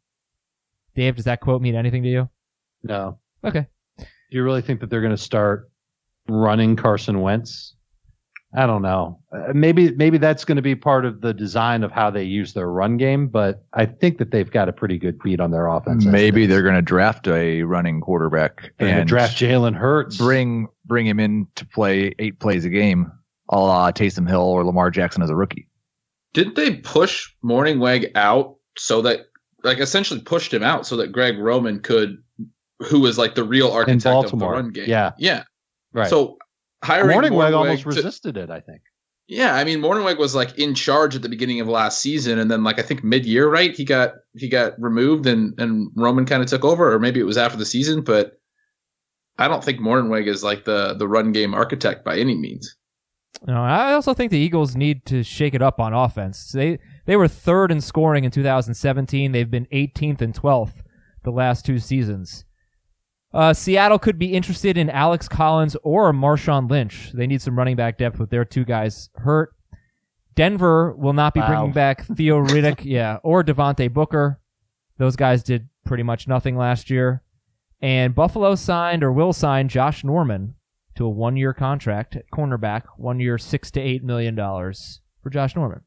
[0.95, 2.31] Dave, does that quote mean anything to you?
[2.83, 3.19] No.
[3.45, 3.67] Okay.
[3.99, 5.71] Do you really think that they're going to start
[6.27, 7.75] running Carson Wentz?
[8.55, 9.21] I don't know.
[9.31, 12.55] Uh, maybe maybe that's going to be part of the design of how they use
[12.55, 15.67] their run game, but I think that they've got a pretty good beat on their
[15.67, 16.07] offense.
[16.07, 20.17] Maybe they're going to draft a running quarterback They're and draft Jalen Hurts.
[20.17, 23.13] bring bring him in to play eight plays a game,
[23.49, 25.69] a la Taysom Hill or Lamar Jackson as a rookie.
[26.35, 29.21] Didn't they push Mornhinweg out so that,
[29.65, 32.23] like, essentially pushed him out so that Greg Roman could,
[32.81, 34.89] who was like the real architect of the run game?
[34.89, 35.45] Yeah, yeah.
[35.93, 36.09] right.
[36.09, 36.37] So
[36.85, 38.51] hiring Mornhinweg Mornhinweg almost to- resisted it.
[38.51, 38.83] I think.
[39.27, 42.51] Yeah, I mean Mornhinweg was like in charge at the beginning of last season, and
[42.51, 43.75] then like I think mid year, right?
[43.75, 47.25] He got he got removed, and and Roman kind of took over, or maybe it
[47.25, 48.41] was after the season, but
[49.39, 52.75] I don't think Mornhinweg is like the the run game architect by any means.
[53.47, 56.51] No, I also think the Eagles need to shake it up on offense.
[56.53, 59.33] They they were third in scoring in 2017.
[59.33, 60.83] They've been 18th and 12th
[61.23, 62.45] the last two seasons.
[63.33, 67.13] Uh, Seattle could be interested in Alex Collins or Marshawn Lynch.
[67.13, 69.51] They need some running back depth with their two guys hurt.
[70.35, 71.49] Denver will not be Wow.
[71.49, 74.41] bringing back Theo Riddick, yeah, or Devontae Booker.
[74.97, 77.23] Those guys did pretty much nothing last year.
[77.81, 80.55] And Buffalo signed or will sign Josh Norman
[80.99, 85.57] to a one-year contract at cornerback, one year, six to eight million dollars for Josh
[85.57, 85.81] Norman.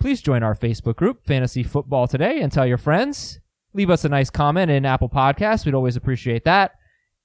[0.00, 3.40] Please join our Facebook group, Fantasy Football Today, and tell your friends.
[3.72, 5.64] Leave us a nice comment in Apple Podcasts.
[5.64, 6.72] We'd always appreciate that.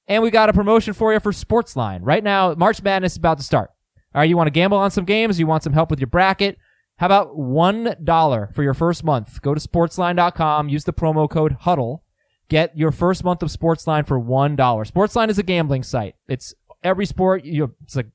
[0.08, 2.00] And we got a promotion for you for Sportsline.
[2.02, 3.70] Right now, March Madness is about to start.
[4.14, 5.40] All right, you want to gamble on some games?
[5.40, 6.58] You want some help with your bracket?
[6.98, 9.42] How about $1 for your first month?
[9.42, 12.04] Go to sportsline.com, use the promo code HUDDLE.
[12.52, 14.58] Get your first month of Sportsline for $1.
[14.58, 16.16] Sportsline is a gambling site.
[16.28, 17.46] It's every sport.
[17.46, 18.06] You, it's a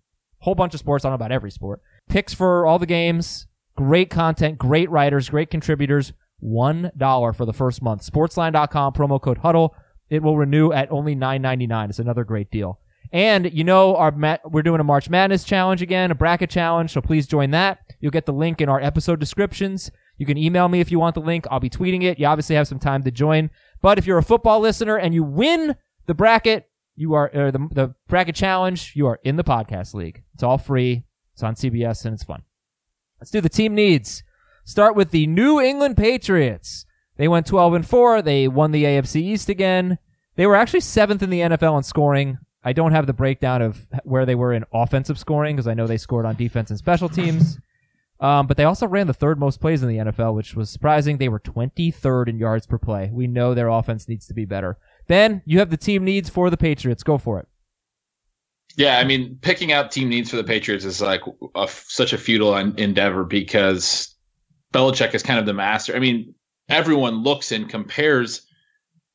[0.40, 1.05] whole bunch of sports.
[1.05, 1.81] I don't know about every sport.
[2.09, 3.46] Picks for all the games.
[3.76, 6.12] Great content, great writers, great contributors.
[6.42, 8.11] $1 for the first month.
[8.11, 9.74] Sportsline.com, promo code HUDDLE.
[10.11, 11.90] It will renew at only $9.99.
[11.90, 12.79] It's another great deal.
[13.12, 16.92] And you know, our ma- we're doing a March Madness challenge again, a bracket challenge.
[16.92, 17.79] So please join that.
[18.00, 19.90] You'll get the link in our episode descriptions.
[20.18, 21.46] You can email me if you want the link.
[21.50, 22.18] I'll be tweeting it.
[22.18, 23.50] You obviously have some time to join.
[23.83, 25.76] But if you're a football listener and you win
[26.07, 28.92] the bracket, you are or the the bracket challenge.
[28.94, 30.22] You are in the podcast league.
[30.35, 31.04] It's all free.
[31.35, 32.42] It's on CBS and it's fun.
[33.20, 34.22] Let's do the team needs.
[34.64, 36.87] Start with the New England Patriots.
[37.16, 38.22] They went 12 and 4.
[38.22, 39.98] They won the AFC East again.
[40.37, 42.38] They were actually seventh in the NFL in scoring.
[42.64, 45.87] I don't have the breakdown of where they were in offensive scoring because I know
[45.87, 47.59] they scored on defense and special teams.
[48.18, 51.18] Um, but they also ran the third most plays in the NFL, which was surprising.
[51.18, 53.11] They were 23rd in yards per play.
[53.12, 54.78] We know their offense needs to be better.
[55.07, 57.03] Ben, you have the team needs for the Patriots.
[57.03, 57.49] Go for it.
[58.77, 61.23] Yeah, I mean, picking out team needs for the Patriots is like
[61.55, 64.14] a, such a futile en- endeavor because
[64.75, 65.97] Belichick is kind of the master.
[65.97, 66.35] I mean,
[66.69, 68.47] everyone looks and compares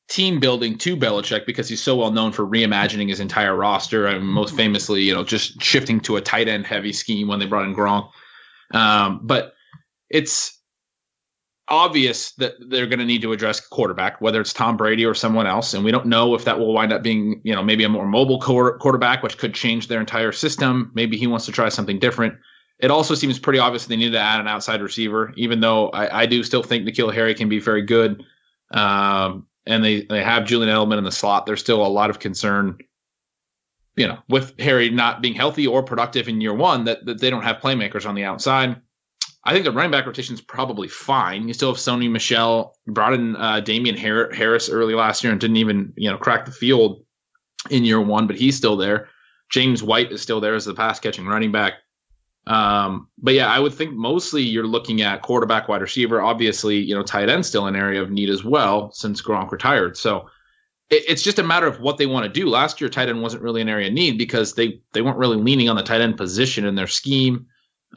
[0.10, 4.26] team building to Belichick because he's so well known for reimagining his entire roster and
[4.26, 7.66] most famously, you know, just shifting to a tight end heavy scheme when they brought
[7.66, 8.10] in Gronk.
[8.74, 9.54] Um, but
[10.10, 10.60] it's
[11.72, 15.48] obvious that they're going to need to address quarterback, whether it's Tom Brady or someone
[15.48, 15.74] else.
[15.74, 18.06] And we don't know if that will wind up being, you know, maybe a more
[18.06, 20.92] mobile quarterback, which could change their entire system.
[20.94, 22.36] Maybe he wants to try something different.
[22.80, 26.24] It also seems pretty obvious they need to add an outside receiver, even though I,
[26.24, 28.24] I do still think N'Keal Harry can be very good.
[28.72, 31.46] Um, and they, they have Julian Edelman in the slot.
[31.46, 32.80] There's still a lot of concern,
[33.96, 37.30] you know, with Harry not being healthy or productive in year one, that, that they
[37.30, 38.82] don't have playmakers on the outside.
[39.44, 41.48] I think the running back rotation is probably fine.
[41.48, 45.58] You still have Sony Michel, brought in uh, Damien Harris early last year and didn't
[45.58, 47.04] even you know crack the field
[47.70, 49.10] in year one, but he's still there.
[49.50, 51.74] James White is still there as the pass catching running back.
[52.48, 56.22] Um, but yeah, I would think mostly you're looking at quarterback, wide receiver.
[56.22, 59.96] Obviously, you know, tight end still an area of need as well since Gronk retired.
[59.98, 60.28] So
[60.90, 62.48] it, it's just a matter of what they want to do.
[62.48, 65.38] Last year, tight end wasn't really an area of need because they they weren't really
[65.38, 67.46] leaning on the tight end position in their scheme.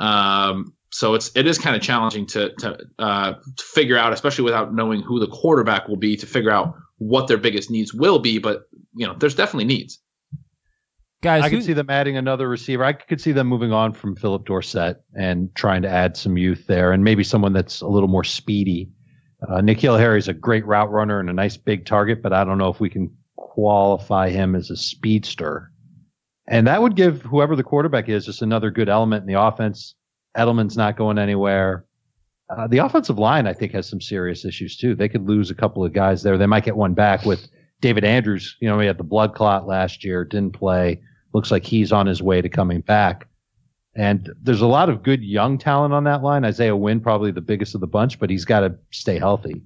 [0.01, 4.45] Um, so it's it is kind of challenging to to, uh, to figure out, especially
[4.45, 8.21] without knowing who the quarterback will be, to figure out what their biggest needs will
[8.21, 8.39] be.
[8.39, 9.99] But you know, there's definitely needs.
[11.21, 12.85] Guys, I could see them adding another receiver.
[12.85, 16.69] I could see them moving on from Philip Dorsett and trying to add some youth
[16.69, 18.89] there, and maybe someone that's a little more speedy.
[19.49, 22.45] Uh, N'Keal Harry is a great route runner and a nice big target, but I
[22.45, 25.73] don't know if we can qualify him as a speedster.
[26.47, 29.97] And that would give whoever the quarterback is just another good element in the offense
[30.37, 31.85] Edelman's not going anywhere.
[32.51, 34.95] Uh, the offensive line, I think, has some serious issues too.
[34.95, 36.37] They could lose a couple of guys there.
[36.37, 37.49] They might get one back with
[37.81, 38.57] David Andrews.
[38.61, 41.01] You know, he had the blood clot last year, didn't play.
[41.33, 43.29] Looks like he's on his way to coming back.
[43.97, 46.45] And there's a lot of good young talent on that line.
[46.45, 49.63] Isaiah Wynn, probably the biggest of the bunch, but he's got to stay healthy.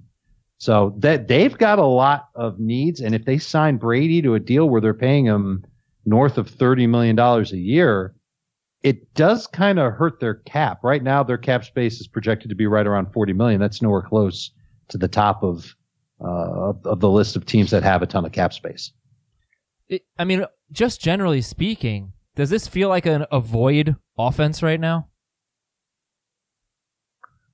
[0.59, 2.99] So that they've got a lot of needs.
[3.01, 5.65] And if they sign Brady to a deal where they're paying him
[6.05, 8.13] north of $30 million a year,
[8.83, 10.83] it does kind of hurt their cap.
[10.83, 13.59] Right now, their cap space is projected to be right around 40 million.
[13.59, 14.51] That's nowhere close
[14.89, 15.75] to the top of
[16.21, 18.91] uh, of the list of teams that have a ton of cap space.
[19.87, 25.07] It, I mean, just generally speaking, does this feel like an avoid offense right now?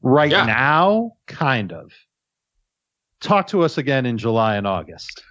[0.01, 0.45] Right yeah.
[0.45, 1.91] now, kind of.
[3.21, 5.23] Talk to us again in July and August.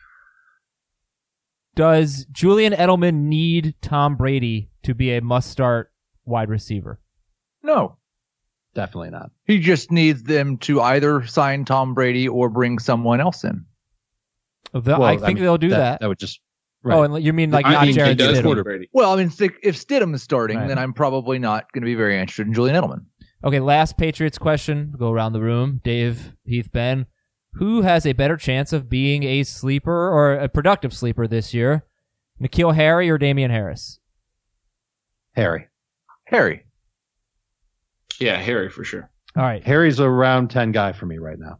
[1.77, 5.93] Does Julian Edelman need Tom Brady to be a must start
[6.25, 7.01] wide receiver?
[7.63, 7.97] No.
[8.75, 9.31] Definitely not.
[9.45, 13.65] He just needs them to either sign Tom Brady or bring someone else in.
[14.75, 16.01] Oh, the, well, I think I mean, they'll do that, that.
[16.01, 16.41] That would just.
[16.85, 16.97] Oh, right.
[16.97, 18.87] Oh, and you mean like I not mean, Jarrett Stidham?
[18.93, 19.29] Well, I mean,
[19.63, 20.69] if Stidham is starting, right.
[20.69, 23.05] then I'm probably not going to be very interested in Julian Edelman.
[23.45, 24.93] Okay, last Patriots question.
[24.99, 25.81] Go around the room.
[25.85, 27.07] Dave, Heath, Ben.
[27.55, 31.85] Who has a better chance of being a sleeper or a productive sleeper this year?
[32.43, 34.01] N'Keal Harry or Damien Harris?
[35.35, 35.69] Harry.
[36.27, 36.65] Harry.
[38.21, 39.11] Yeah, Harry for sure.
[39.37, 39.63] All right.
[39.65, 41.59] Harry's a round 10 guy for me right now.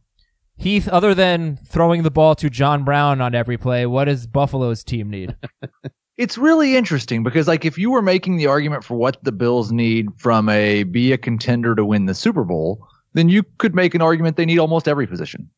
[0.57, 4.85] Heath, other than throwing the ball to John Brown on every play, what does Buffalo's
[4.85, 5.37] team need?
[6.17, 9.73] it's really interesting because like if you were making the argument for what the Bills
[9.73, 13.97] need from a be a contender to win the Super Bowl, then you could make
[13.97, 15.51] an argument they need almost every position.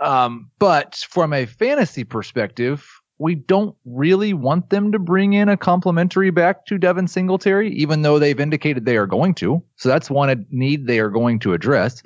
[0.00, 5.56] Um, but from a fantasy perspective, we don't really want them to bring in a
[5.56, 9.62] complimentary back to Devin Singletary, even though they've indicated they are going to.
[9.76, 12.02] So that's one need they are going to address.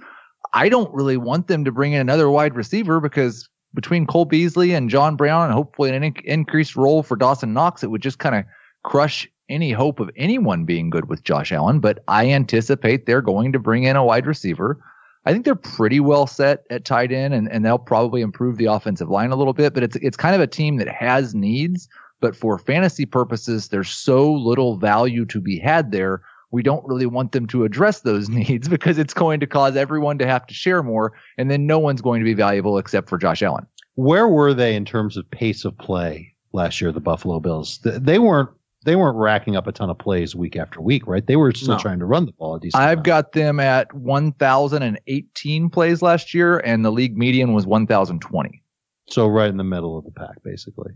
[0.54, 4.72] I don't really want them to bring in another wide receiver because between Cole Beasley
[4.72, 8.18] and John Brown and hopefully an in- increased role for Dawson Knox, it would just
[8.18, 8.44] kind of
[8.82, 11.80] crush any hope of anyone being good with Josh Allen.
[11.80, 14.82] But I anticipate they're going to bring in a wide receiver.
[15.24, 18.66] I think they're pretty well set at tight end and, and they'll probably improve the
[18.66, 21.88] offensive line a little bit, but it's it's kind of a team that has needs,
[22.20, 26.22] but for fantasy purposes, there's so little value to be had there.
[26.50, 30.18] We don't really want them to address those needs because it's going to cause everyone
[30.18, 33.18] to have to share more, and then no one's going to be valuable except for
[33.18, 33.66] Josh Allen.
[33.94, 37.78] Where were they in terms of pace of play last year, the Buffalo Bills?
[37.84, 38.48] They weren't
[38.84, 41.26] they weren't racking up a ton of plays week after week, right?
[41.26, 41.78] They were still no.
[41.78, 42.56] trying to run the ball.
[42.56, 42.70] At DC.
[42.74, 43.06] I've amount.
[43.06, 48.62] got them at 1,018 plays last year, and the league median was 1,020.
[49.08, 50.92] So right in the middle of the pack, basically.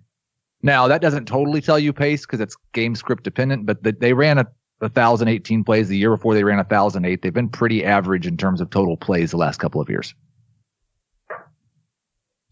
[0.62, 4.38] Now that doesn't totally tell you pace because it's game script dependent, but they ran
[4.38, 4.46] a
[4.78, 7.22] 1,018 plays the year before they ran 1,008.
[7.22, 10.14] They've been pretty average in terms of total plays the last couple of years.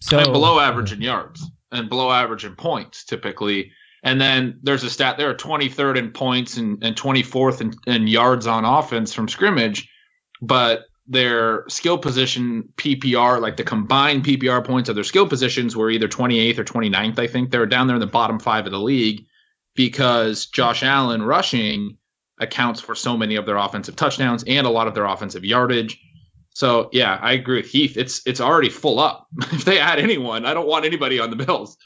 [0.00, 3.72] So and below average in yards and below average in points typically
[4.04, 8.06] and then there's a stat there are 23rd in points and, and 24th in, in
[8.06, 9.90] yards on offense from scrimmage,
[10.42, 15.90] but their skill position PPR, like the combined PPR points of their skill positions, were
[15.90, 17.18] either 28th or 29th.
[17.18, 19.24] I think they were down there in the bottom five of the league
[19.74, 21.96] because Josh Allen rushing
[22.40, 25.98] accounts for so many of their offensive touchdowns and a lot of their offensive yardage.
[26.50, 27.96] So yeah, I agree with Heath.
[27.96, 29.26] It's it's already full up.
[29.52, 31.76] if they add anyone, I don't want anybody on the Bills.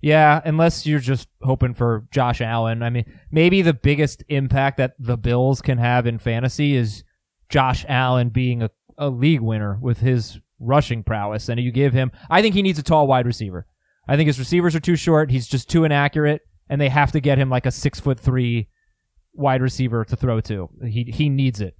[0.00, 2.82] Yeah, unless you're just hoping for Josh Allen.
[2.82, 7.04] I mean, maybe the biggest impact that the Bills can have in fantasy is
[7.48, 11.48] Josh Allen being a, a league winner with his rushing prowess.
[11.48, 13.66] And you give him, I think he needs a tall wide receiver.
[14.06, 15.30] I think his receivers are too short.
[15.30, 18.68] He's just too inaccurate, and they have to get him like a six foot three
[19.32, 20.68] wide receiver to throw to.
[20.86, 21.74] He he needs it.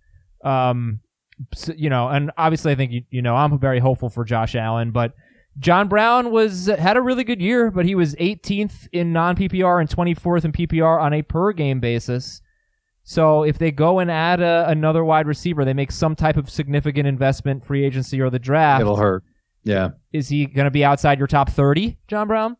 [0.44, 1.00] Um,
[1.54, 4.54] so, you know, and obviously, I think you, you know I'm very hopeful for Josh
[4.54, 5.12] Allen, but
[5.58, 9.80] John Brown was had a really good year, but he was 18th in non PPR
[9.80, 12.40] and 24th in PPR on a per game basis.
[13.04, 16.50] So if they go and add a, another wide receiver, they make some type of
[16.50, 18.80] significant investment, free agency or the draft.
[18.80, 19.22] It'll hurt.
[19.62, 19.90] Yeah.
[20.12, 22.56] Is he going to be outside your top 30, John Brown?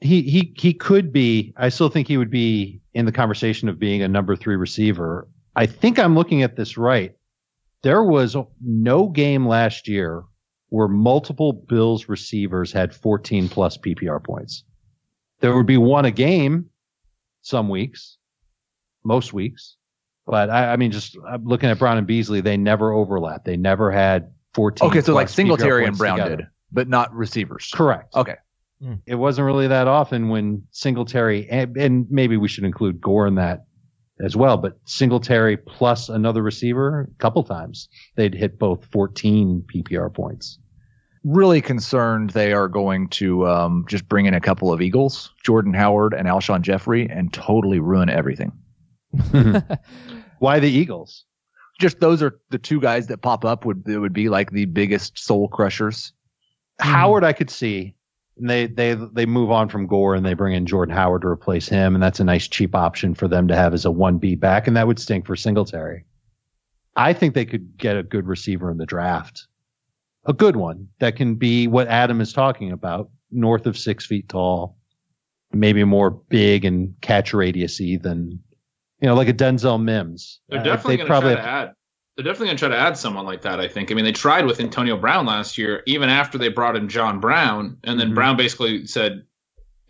[0.00, 1.54] He he he could be.
[1.56, 5.28] I still think he would be in the conversation of being a number 3 receiver.
[5.56, 7.14] I think I'm looking at this right.
[7.82, 10.24] There was no game last year
[10.74, 14.64] where multiple Bills receivers had 14 plus PPR points.
[15.38, 16.68] There would be one a game
[17.42, 18.18] some weeks,
[19.04, 19.76] most weeks.
[20.26, 23.44] But I, I mean, just looking at Brown and Beasley, they never overlapped.
[23.44, 24.88] They never had 14.
[24.88, 26.36] Okay, so like plus Singletary and points Brown together.
[26.38, 27.70] did, but not receivers.
[27.72, 28.12] Correct.
[28.16, 28.34] Okay.
[28.82, 28.94] Hmm.
[29.06, 33.36] It wasn't really that often when Singletary, and, and maybe we should include Gore in
[33.36, 33.64] that
[34.20, 40.12] as well, but Singletary plus another receiver, a couple times, they'd hit both 14 PPR
[40.12, 40.58] points.
[41.24, 45.72] Really concerned they are going to um, just bring in a couple of Eagles, Jordan
[45.72, 48.52] Howard and Alshon Jeffery, and totally ruin everything.
[50.38, 51.24] Why the Eagles?
[51.80, 54.66] Just those are the two guys that pop up would it would be like the
[54.66, 56.12] biggest soul crushers.
[56.80, 57.94] Howard, I could see.
[58.36, 61.28] And they they they move on from Gore and they bring in Jordan Howard to
[61.28, 64.18] replace him, and that's a nice cheap option for them to have as a one
[64.18, 66.04] B back, and that would stink for Singletary.
[66.96, 69.46] I think they could get a good receiver in the draft,
[70.26, 74.28] a good one that can be what Adam is talking about, north of six feet
[74.28, 74.76] tall,
[75.52, 78.40] maybe more big and catch radiusy than
[79.00, 80.40] you know, like a Denzel Mims.
[80.48, 81.72] They're Uh, definitely they going to try to add.
[82.16, 83.60] They're definitely going to try to add someone like that.
[83.60, 83.90] I think.
[83.90, 87.20] I mean, they tried with Antonio Brown last year, even after they brought in John
[87.20, 88.14] Brown, and then Mhm.
[88.14, 89.24] Brown basically said,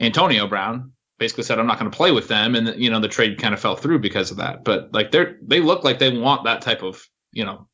[0.01, 3.09] Antonio Brown basically said, "I'm not going to play with them," and you know the
[3.09, 4.65] trade kind of fell through because of that.
[4.65, 7.69] But like they're they look like they want that type of you know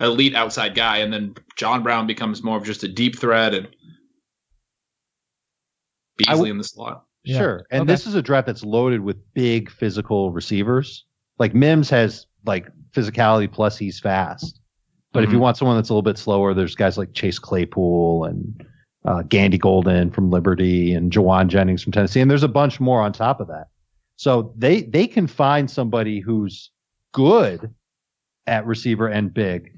[0.00, 3.66] elite outside guy, and then John Brown becomes more of just a deep threat and
[3.66, 3.70] I
[6.16, 7.04] Beasley w- in the slot.
[7.24, 7.38] Yeah.
[7.38, 7.66] Sure.
[7.70, 7.92] And Okay.
[7.92, 11.04] this is a draft that's loaded with big physical receivers.
[11.38, 14.60] Like Mims has like physicality plus he's fast.
[15.12, 15.42] But if you Mhm.
[15.42, 18.64] want someone that's a little bit slower, there's guys like Chase Claypool and
[19.04, 22.20] uh, Gandy Golden from Liberty and Jauan Jennings from Tennessee.
[22.20, 23.68] And there's a bunch more on top of that.
[24.16, 26.70] So they, they can find somebody who's
[27.12, 27.72] good
[28.46, 29.72] at receiver and big.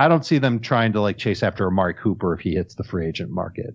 [0.00, 2.84] I don't see them trying to like chase after Amari Cooper if he hits the
[2.84, 3.74] free agent market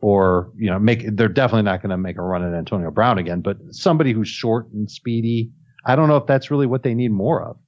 [0.00, 3.18] or you know make they're definitely not going to make a run at Antonio Brown
[3.18, 5.50] again, but somebody who's short and speedy.
[5.84, 7.58] I don't know if that's really what they need more of.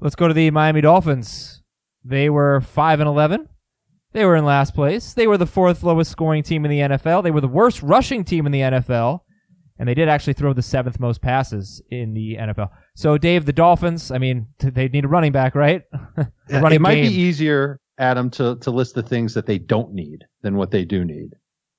[0.00, 1.62] Let's go to the Miami Dolphins.
[2.04, 3.48] They were 5 and 11.
[4.12, 5.14] They were in last place.
[5.14, 7.22] They were the fourth lowest scoring team in the NFL.
[7.22, 9.20] They were the worst rushing team in the NFL.
[9.78, 12.70] And they did actually throw the seventh most passes in the NFL.
[12.94, 15.82] So, Dave, the Dolphins, I mean, t- they need a running back, right?
[16.50, 17.08] running it might game.
[17.08, 20.84] be easier, Adam, to to list the things that they don't need than what they
[20.84, 21.34] do need,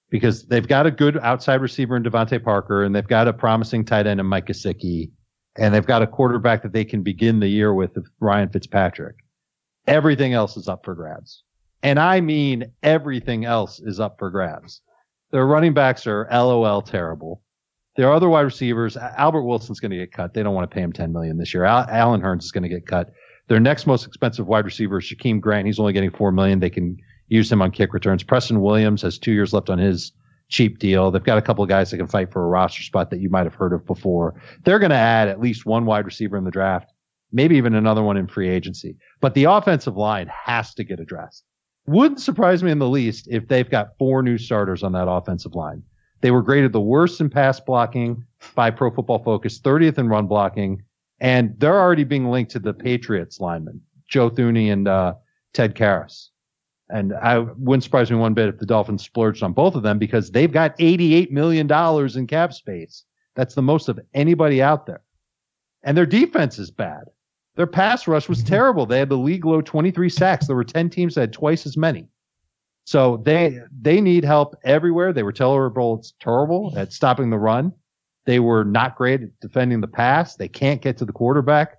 [0.09, 3.85] because they've got a good outside receiver in DeVante Parker, and they've got a promising
[3.85, 5.11] tight end in Mike Gesicki,
[5.57, 9.15] and they've got a quarterback that they can begin the year with, with Ryan Fitzpatrick.
[9.85, 11.43] Everything else is up for grabs,
[11.83, 14.81] and I mean everything else is up for grabs.
[15.31, 17.42] Their running backs are LOL terrible.
[17.95, 20.33] Their other wide receivers, Albert Wilson's going to get cut.
[20.33, 21.63] They don't want to pay him 10 million this year.
[21.63, 23.11] Al- Allen Hurns is going to get cut.
[23.49, 25.67] Their next most expensive wide receiver is Jakeem Grant.
[25.67, 26.59] He's only getting four million.
[26.59, 28.23] They can use him on kick returns.
[28.23, 30.11] Preston Williams has two years left on his
[30.49, 31.11] cheap deal.
[31.11, 33.29] They've got a couple of guys that can fight for a roster spot that you
[33.29, 34.41] might have heard of before.
[34.63, 36.91] They're going to add at least one wide receiver in the draft,
[37.31, 38.97] maybe even another one in free agency.
[39.19, 41.43] But the offensive line has to get addressed.
[41.85, 45.53] Wouldn't surprise me in the least if they've got four new starters on that offensive
[45.55, 45.83] line.
[46.23, 48.23] They were graded the worst in pass blocking
[48.55, 50.81] by Pro Football Focus, 30th in run blocking,
[51.19, 55.15] and they're already being linked to the Patriots linemen, Joe Thuney and uh,
[55.53, 56.29] Ted Karras.
[56.89, 59.99] And I wouldn't surprise me one bit if the Dolphins splurged on both of them
[59.99, 61.69] because they've got $88 million
[62.17, 63.03] in cap space.
[63.35, 65.01] That's the most of anybody out there.
[65.83, 67.03] And their defense is bad.
[67.57, 68.85] Their pass rush was terrible.
[68.85, 70.47] They had the league low 23 sacks.
[70.47, 72.07] There were 10 teams that had twice as many.
[72.85, 75.13] So they they need help everywhere.
[75.13, 75.97] They were terrible.
[75.99, 77.71] It's terrible at stopping the run.
[78.25, 80.35] They were not great at defending the pass.
[80.35, 81.77] They can't get to the quarterback.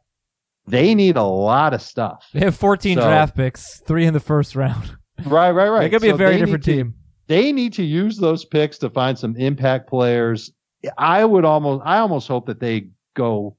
[0.67, 2.27] they need a lot of stuff.
[2.33, 4.97] They have 14 So- draft picks, three in the first round.
[5.27, 5.81] Right, right, right.
[5.83, 6.95] They could be So a very they need different to- team.
[7.29, 10.51] They need to use those picks to find some impact players.
[10.99, 13.57] I would almost, I almost hope that they go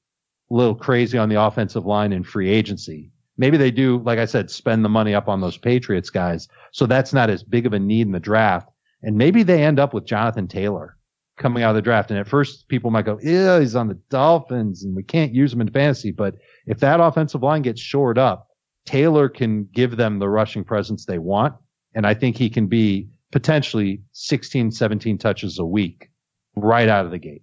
[0.52, 3.10] a little crazy on the offensive line in free agency.
[3.38, 6.48] Maybe they do, like I said, spend the money up on those Patriots guys.
[6.72, 8.70] So that's not as big of a need in the draft.
[9.02, 10.98] And maybe they end up with Jonathan Taylor
[11.38, 12.12] coming out of the draft.
[12.12, 15.52] And at first people might go, yeah, he's on the Dolphins and we can't use
[15.52, 16.12] him in fantasy.
[16.12, 18.48] But if that offensive line gets shored up,
[18.86, 21.56] Taylor can give them the rushing presence they want.
[21.94, 26.10] And I think he can be potentially 16, 17 touches a week
[26.56, 27.42] right out of the gate.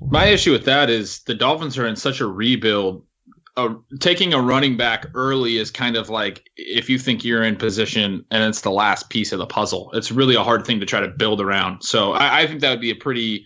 [0.00, 3.04] My issue with that is the Dolphins are in such a rebuild.
[3.58, 7.56] Uh, taking a running back early is kind of like if you think you're in
[7.56, 9.90] position and it's the last piece of the puzzle.
[9.94, 11.82] It's really a hard thing to try to build around.
[11.82, 13.44] So I, I think that would be a pretty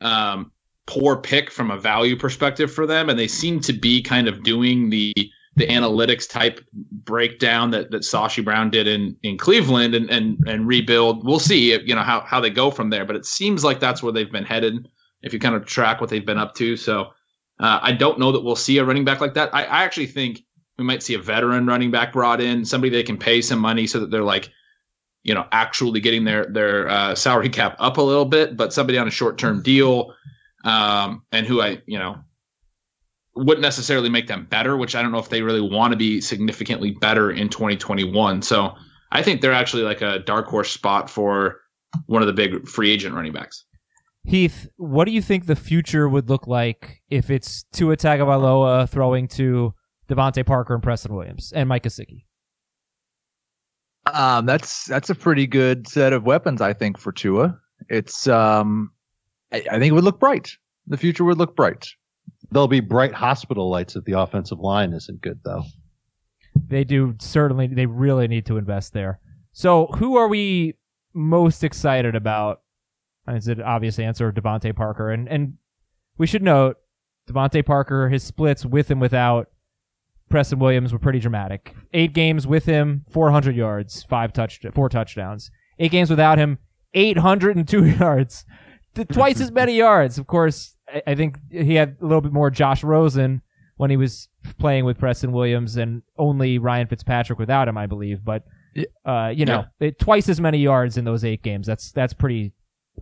[0.00, 0.50] um,
[0.86, 3.10] poor pick from a value perspective for them.
[3.10, 5.12] And they seem to be kind of doing the
[5.56, 6.60] the analytics type
[7.04, 11.26] breakdown that that Sashi Brown did in in Cleveland and and and rebuild.
[11.26, 13.04] We'll see, you know, how how they go from there.
[13.04, 14.88] But it seems like that's where they've been headed
[15.20, 16.74] if you kind of track what they've been up to.
[16.74, 17.12] So
[17.62, 19.54] uh, I don't know that we'll see a running back like that.
[19.54, 20.42] I, I actually think
[20.78, 23.86] we might see a veteran running back brought in, somebody they can pay some money
[23.86, 24.50] so that they're like,
[25.22, 28.98] you know, actually getting their their uh, salary cap up a little bit, but somebody
[28.98, 30.12] on a short term deal,
[30.64, 32.18] um, and who I you know
[33.36, 36.20] wouldn't necessarily make them better, which I don't know if they really want to be
[36.20, 38.42] significantly better in 2021.
[38.42, 38.74] So
[39.12, 41.60] I think they're actually like a dark horse spot for
[42.06, 43.64] one of the big free agent running backs.
[44.24, 49.26] Heath, what do you think the future would look like if it's Tua Tagovailoa throwing
[49.28, 49.74] to
[50.08, 52.24] DeVante Parker and Preston Williams and Mike Gesicki?
[54.06, 57.58] Um, that's that's a pretty good set of weapons, I think, for Tua.
[57.88, 58.90] It's um,
[59.52, 60.56] I, I think it would look bright.
[60.86, 61.88] The future would look bright.
[62.50, 65.62] There'll be bright hospital lights if the offensive line isn't good, though.
[66.68, 67.66] They do certainly.
[67.68, 69.20] They really need to invest there.
[69.52, 70.74] So, who are we
[71.14, 72.60] most excited about?
[73.28, 75.10] Is an obvious answer DeVante Parker?
[75.10, 75.54] And and
[76.18, 76.76] we should note
[77.28, 79.48] DeVante Parker, his splits with and without
[80.28, 81.74] Preston Williams were pretty dramatic.
[81.92, 85.50] Eight games with him, 400 yards, five touch, four touchdowns.
[85.78, 86.58] Eight games without him,
[86.94, 88.44] 802 yards,
[89.10, 90.18] twice as many yards.
[90.18, 93.42] Of course, I, I think he had a little bit more Josh Rosen
[93.76, 98.24] when he was playing with Preston Williams, and only Ryan Fitzpatrick without him, I believe.
[98.24, 98.44] But
[99.04, 101.66] uh, you know, it, twice as many yards in those eight games.
[101.66, 102.52] That's that's pretty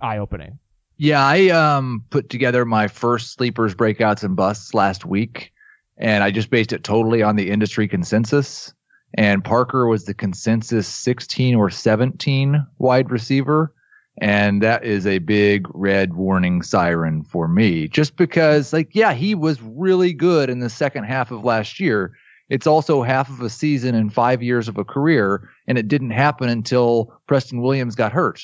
[0.00, 0.58] eye opening.
[0.96, 5.52] Yeah, I um put together my first sleepers, breakouts, and busts last week,
[5.96, 8.72] and I just based it totally on the industry consensus.
[9.14, 13.74] And Parker was the consensus 16 or 17 wide receiver.
[14.20, 19.34] And that is a big red warning siren for me, just because, like, yeah, he
[19.34, 22.12] was really good in the second half of last year.
[22.50, 26.10] It's also half of a season and five years of a career, and it didn't
[26.10, 28.42] happen until Preston Williams got hurt.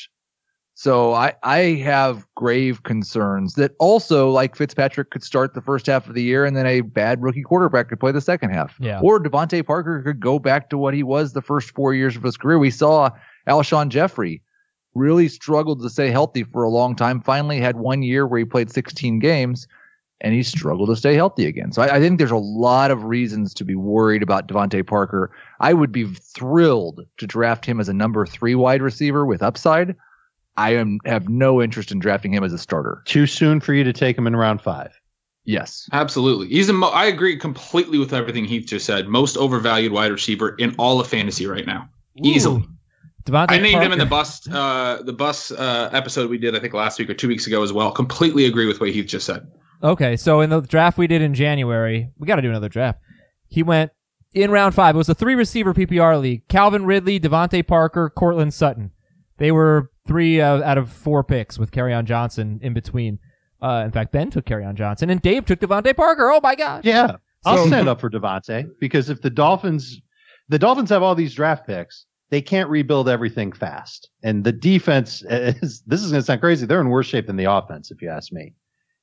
[0.78, 6.06] So I, I have grave concerns that also like Fitzpatrick could start the first half
[6.06, 8.76] of the year and then a bad rookie quarterback could play the second half.
[8.78, 9.00] Yeah.
[9.00, 12.22] Or DeVante Parker could go back to what he was the first four years of
[12.22, 12.58] his career.
[12.58, 13.08] We saw
[13.48, 14.42] Alshon Jeffery
[14.94, 17.22] really struggled to stay healthy for a long time.
[17.22, 19.66] Finally had one year where he played 16 games
[20.20, 21.72] and he struggled to stay healthy again.
[21.72, 25.30] So I, I think there's a lot of reasons to be worried about DeVante Parker.
[25.58, 29.96] I would be thrilled to draft him as a number three wide receiver with upside.
[30.56, 33.02] I am have no interest in drafting him as a starter.
[33.04, 34.98] Too soon for you to take him in round five.
[35.44, 35.88] Yes.
[35.92, 36.48] Absolutely.
[36.48, 39.06] He's a mo- I agree completely with everything Heath just said.
[39.06, 41.88] Most overvalued wide receiver in all of fantasy right now.
[42.22, 42.64] Easily.
[43.24, 46.54] DeVante I named Parker, him in the bus uh the bus uh episode we did
[46.54, 47.92] I think last week or 2 weeks ago as well.
[47.92, 49.46] Completely agree with what Heath just said.
[49.82, 53.00] Okay, so in the draft we did in January, we got to do another draft.
[53.48, 53.92] He went
[54.32, 54.94] in round five.
[54.94, 58.90] It was a three receiver PPR league: Calvin Ridley, DeVante Parker, Courtland Sutton.
[59.38, 63.18] They were three uh, out of four picks with on Johnson in between.
[63.60, 66.30] Uh, in fact, Ben took on Johnson, and Dave took DeVante Parker.
[66.30, 66.84] Oh my gosh!
[66.84, 70.00] Yeah, I'll stand up for DeVante because if the Dolphins,
[70.48, 74.10] the Dolphins have all these draft picks, they can't rebuild everything fast.
[74.22, 76.66] And the defense is, this is going to sound crazy.
[76.66, 78.54] They're in worse shape than the offense, if you ask me.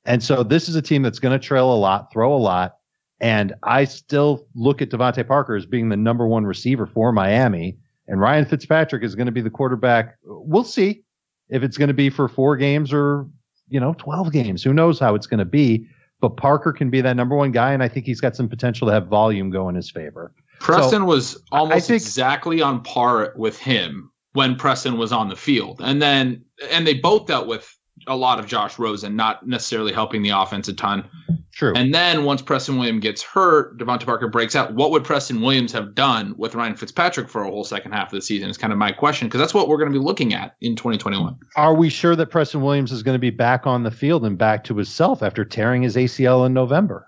[0.05, 2.75] And so this is a team that's going to trail a lot, throw a lot.
[3.21, 7.77] And I still look at DeVante Parker as being the number one receiver for Miami.
[8.13, 10.17] And Ryan Fitzpatrick is going to be the quarterback.
[10.23, 11.03] We'll see
[11.49, 13.27] if it's going to be for four games or,
[13.69, 14.61] you know, 12 games.
[14.61, 15.87] Who knows how it's going to be.
[16.21, 17.73] But Parker can be that number one guy.
[17.73, 20.31] And I think he's got some potential to have volume go in his favor.
[20.59, 25.27] Preston was I- I almost think- exactly on par with him when Preston was on
[25.27, 25.81] the field.
[25.83, 30.21] And then and they both dealt with a lot of Josh Rosen, not necessarily helping
[30.21, 31.03] the offense a ton.
[31.55, 31.73] True.
[31.75, 34.73] And then once Preston Williams gets hurt, DeVante Parker breaks out.
[34.73, 38.17] What would Preston Williams have done with Ryan Fitzpatrick for a whole second half of
[38.17, 38.49] the season?
[38.49, 40.75] Is kind of my question because that's what we're going to be looking at in
[40.75, 41.37] 2021.
[41.55, 44.35] Are we sure that Preston Williams is going to be back on the field and
[44.35, 47.07] back to himself after tearing his ACL in November?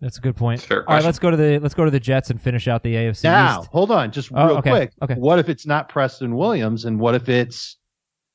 [0.00, 0.60] That's a good point.
[0.60, 1.06] Fair All right, question.
[1.06, 3.62] let's go to the let's go to the Jets and finish out the AFC Now,
[3.62, 3.70] East.
[3.72, 4.92] hold on, just Oh, real okay, quick.
[5.02, 5.14] okay.
[5.14, 7.76] What if it's not Preston Williams, and what if it's,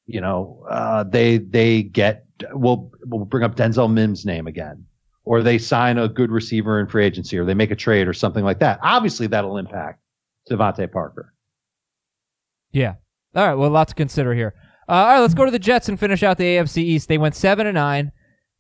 [0.08, 4.86] you know, uh, they they get we'll we'll bring up Denzel Mims' name again,
[5.28, 8.14] or they sign a good receiver in free agency, or they make a trade or
[8.14, 8.80] something like that.
[8.82, 10.02] Obviously, that'll impact
[10.50, 11.34] DeVante Parker.
[12.72, 12.96] Yeah.
[13.36, 13.56] All right.
[13.56, 14.54] Well, a lot to consider here.
[14.88, 17.10] Uh, all right, let's go to the Jets and finish out the AFC East.
[17.10, 18.14] They went seven and nine,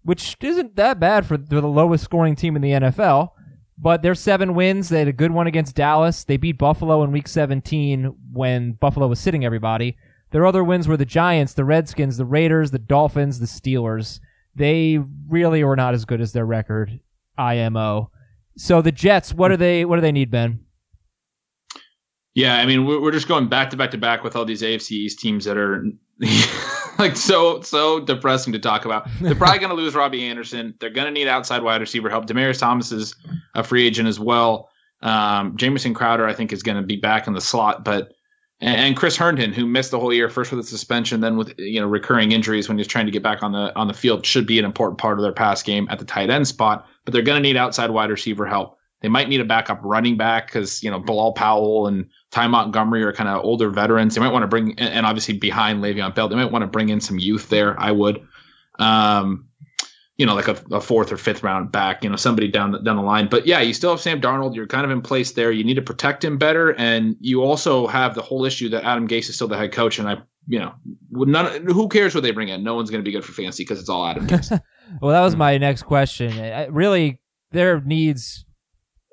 [0.03, 3.29] which isn't that bad for the lowest scoring team in the NFL.
[3.77, 4.89] But their seven wins.
[4.89, 6.25] They had a good one against Dallas.
[6.25, 9.95] They beat Buffalo in Week 17 when Buffalo was sitting everybody.
[10.31, 14.19] Their other wins were the Giants, the Redskins, the Raiders, the Dolphins, the Steelers.
[14.57, 14.99] They
[15.29, 16.99] really were not as good as their record,
[17.37, 18.11] IMO.
[18.57, 19.85] So the Jets, what are they?
[19.85, 20.59] What do they need, Ben?
[22.33, 24.63] Yeah, I mean, we're, we're just going back to back to back with all these
[24.63, 25.85] AFC East teams that are
[26.99, 29.07] like so so depressing to talk about.
[29.21, 30.73] They're probably going to lose Robby Anderson.
[30.79, 32.25] They're going to need outside wide receiver help.
[32.25, 33.15] Demaryius Thomas is
[33.53, 34.69] a free agent as well.
[35.03, 38.13] Um, Jamison Crowder, I think, is going to be back in the slot, but
[38.59, 41.79] and, Chris Herndon, who missed the whole year, first with a suspension, then with you
[41.79, 44.47] know recurring injuries when he's trying to get back on the on the field, should
[44.47, 46.87] be an important part of their pass game at the tight end spot.
[47.05, 48.77] But they're going to need outside wide receiver help.
[49.01, 53.03] They might need a backup running back because you know Bilal Powell and Ty Montgomery
[53.03, 54.15] are kind of older veterans.
[54.15, 56.67] They might want to bring, and and obviously behind Le'Veon Bell, they might want to
[56.67, 57.79] bring in some youth there.
[57.79, 58.27] I would,
[58.79, 59.47] um,
[60.17, 62.79] you know, like a, a fourth or fifth round back, you know, somebody down the,
[62.79, 63.27] down the line.
[63.29, 64.55] But yeah, you still have Sam Darnold.
[64.55, 65.51] You're kind of in place there.
[65.51, 69.07] You need to protect him better, and you also have the whole issue that Adam
[69.07, 70.73] Gase is still the head coach, and I, you know,
[71.11, 71.67] would none.
[71.67, 72.63] Who cares what they bring in?
[72.63, 74.59] No one's going to be good for fantasy because it's all Adam Gase.
[75.01, 76.33] Well, that was my next question.
[76.39, 78.43] I, really, their needs,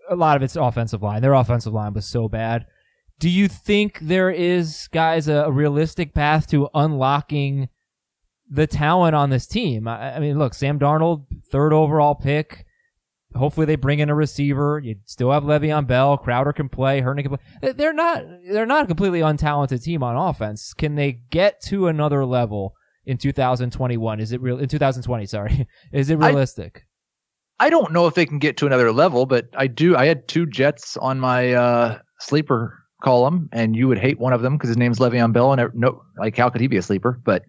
[0.09, 1.21] a lot of it's offensive line.
[1.21, 2.65] Their offensive line was so bad.
[3.19, 7.69] Do you think there is, guys, a, a realistic path to unlocking
[8.55, 9.89] the talent on this team?
[9.89, 12.65] I, I mean, look, Sam Darnold, third overall pick.
[13.35, 14.81] Hopefully, they bring in a receiver.
[14.83, 16.17] You still have Le'Veon Bell.
[16.17, 17.01] Crowder can play.
[17.01, 17.73] Herndon can play.
[17.73, 18.23] They're not.
[18.49, 20.73] They're not a completely untalented team on offense.
[20.73, 22.75] Can they get to another level?
[23.07, 24.21] in 2021?
[24.21, 25.27] Is it real in 2020?
[25.27, 26.87] Sorry, is it realistic?
[27.61, 29.97] I don't know if they can get to another level, but I do.
[29.97, 34.43] I had two Jets on my uh, sleeper column, and you would hate one of
[34.43, 36.83] them because his name's Le'Veon Bell, and I- no, like how could he be a
[36.83, 37.21] sleeper?
[37.25, 37.43] But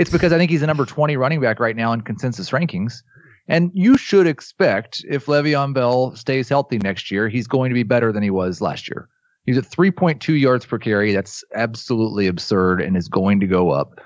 [0.00, 3.02] it's because I think he's the number 20 running back right now in consensus rankings.
[3.48, 7.82] And you should expect if Le'Veon Bell stays healthy next year, he's going to be
[7.82, 9.10] better than he was last year.
[9.44, 11.12] He's at 3.2 yards per carry.
[11.12, 14.00] That's absolutely absurd and is going to go up.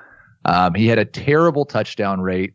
[0.46, 2.54] Um, he had a terrible touchdown rate.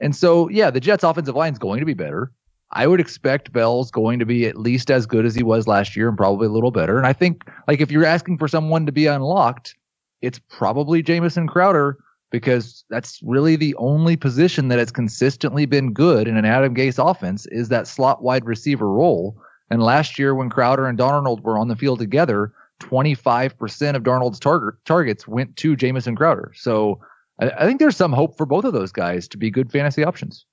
[0.00, 2.30] And so, yeah, the Jets' offensive line is going to be better.
[2.70, 5.96] I would expect Bell's going to be at least as good as he was last
[5.96, 6.98] year and probably a little better.
[6.98, 9.74] And I think, like, if you're asking for someone to be unlocked,
[10.22, 11.98] it's probably Jamison Crowder
[12.30, 16.98] because that's really the only position that has consistently been good in an Adam Gase
[16.98, 19.36] offense is that slot wide receiver role.
[19.70, 24.38] And last year, when Crowder and Darnold were on the field together, 25% of Darnold's
[24.38, 26.52] target targets went to Jamison Crowder.
[26.54, 27.00] So
[27.40, 30.04] I, I think there's some hope for both of those guys to be good fantasy
[30.04, 30.46] options.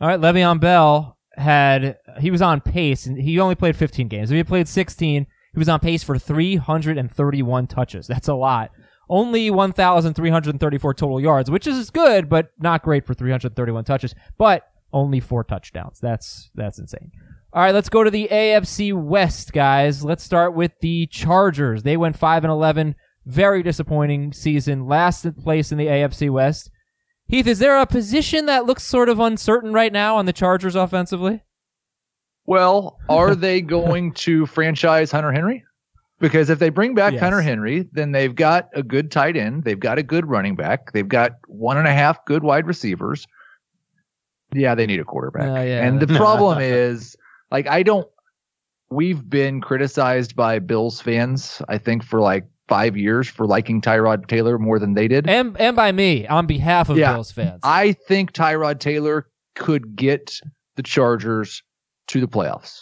[0.00, 4.30] All right, Le'Veon Bell had he was on pace, and he only played 15 games.
[4.30, 8.06] If he played 16, he was on pace for 331 touches.
[8.06, 8.70] That's a lot.
[9.10, 14.14] Only 1,334 total yards, which is good, but not great for 331 touches.
[14.38, 15.98] But only four touchdowns.
[16.00, 17.10] That's that's insane.
[17.52, 20.04] All right, let's go to the AFC West, guys.
[20.04, 21.82] Let's start with the Chargers.
[21.82, 22.94] They went five and 11.
[23.26, 24.86] Very disappointing season.
[24.86, 26.70] Last place in the AFC West.
[27.26, 30.76] Heath, is there a position that looks sort of uncertain right now on the Chargers
[30.76, 31.42] offensively?
[32.46, 35.64] Well, are they going to franchise Hunter Henry?
[36.20, 37.22] Because if they bring back Yes.
[37.22, 40.92] Hunter Henry, then they've got a good tight end, they've got a good running back,
[40.92, 43.26] they've got one and a half good wide receivers.
[44.54, 45.48] Yeah, they need a quarterback.
[45.48, 45.86] Uh, yeah.
[45.86, 47.16] And the problem is,
[47.50, 48.06] like, I don't.
[48.90, 54.26] We've been criticized by Bills fans, I think, for like five years for liking Tyrod
[54.26, 55.28] Taylor more than they did.
[55.28, 57.12] And and by me, on behalf of Yeah.
[57.12, 57.60] Bills fans.
[57.62, 60.40] I think Tyrod Taylor could get
[60.76, 61.62] the Chargers
[62.08, 62.80] to the playoffs.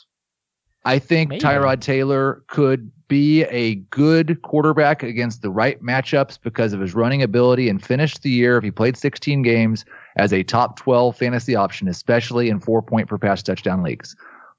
[0.87, 1.43] I think Maybe.
[1.43, 7.23] Tyrod Taylor could be a good quarterback against the right matchups because of his running
[7.23, 9.85] ability and finish the year if he played 16 games
[10.17, 14.15] as a top 12 fantasy option, especially in four point per pass touchdown leagues.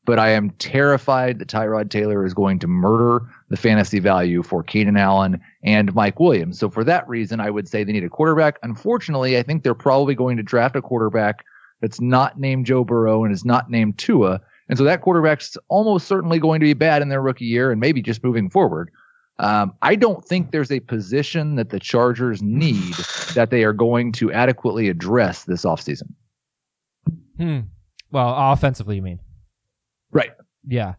[0.05, 4.63] But I am terrified that Tyrod Taylor is going to murder the fantasy value for
[4.63, 6.57] Keenan Allen and Mike Williams.
[6.57, 8.57] So for that reason, I would say they need a quarterback.
[8.63, 11.45] Unfortunately, I think they're probably going to draft a quarterback
[11.81, 14.41] that's not named Joe Burrow and is not named Tua.
[14.69, 17.81] And so that quarterback's almost certainly going to be bad in their rookie year and
[17.81, 18.91] maybe just moving forward.
[19.39, 22.93] Um, I don't think there's a position that the Chargers need
[23.35, 26.13] that they are going to adequately address this offseason.
[27.37, 27.61] Hmm.
[28.11, 29.19] Well, offensively, you mean?
[30.11, 30.31] Right.
[30.67, 30.95] Yeah.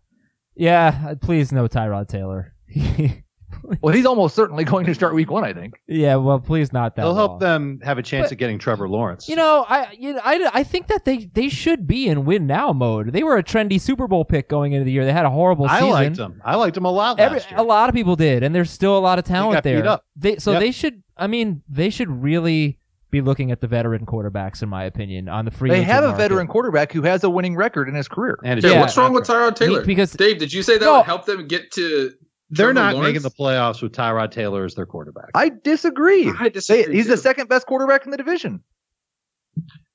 [0.57, 1.15] Yeah.
[1.21, 2.55] Please, no Tyrod Taylor.
[3.83, 5.75] Well, he's almost certainly going to start week one, I think.
[5.87, 6.17] yeah.
[6.17, 7.03] Well, please not that.
[7.03, 7.39] They'll help long.
[7.41, 9.29] them have a chance But- of getting Trevor Lawrence.
[9.29, 12.47] You know, I you know, I, I think that they they should be in win
[12.47, 13.13] now mode.
[13.13, 15.05] They were a trendy Super Bowl pick going into the year.
[15.05, 15.91] They had a horrible I season.
[15.91, 16.43] liked them.
[16.45, 17.61] I liked them a lot Every, last year.
[17.61, 19.87] a lot of people did, and there's still a lot of talent got beat there.
[19.89, 20.05] up.
[20.17, 20.61] They so Yep.
[20.61, 21.03] they should.
[21.17, 22.79] I mean, they should really
[23.11, 25.69] be looking at the veteran quarterbacks, in my opinion, on the free.
[25.69, 26.23] They have a market.
[26.23, 28.39] veteran quarterback who has a winning record in his career.
[28.45, 28.81] and Yeah, Yeah.
[28.81, 29.81] what's wrong with Tyrod Taylor?
[29.81, 30.99] He- because- Dave, did you say that No.
[30.99, 32.13] would help them get to?
[32.51, 33.09] They're Trevor not Lawrence?
[33.15, 35.31] making the playoffs with Tyrod Taylor as their quarterback.
[35.35, 36.33] I disagree.
[36.39, 36.85] I disagree.
[36.87, 37.13] They- he's too.
[37.13, 38.63] the second best quarterback in the division.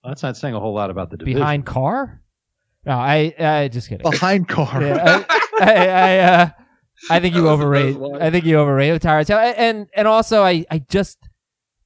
[0.04, 1.40] That's not saying a whole lot about the division.
[1.40, 2.22] behind Carr.
[2.86, 4.10] No, I I just kidding.
[4.10, 4.82] Behind Carr.
[4.84, 6.50] Yeah, I, I, I, uh,
[7.10, 8.22] I think you That was the overrate.
[8.22, 11.18] I think you overrate Tyrod Taylor, and and also I I just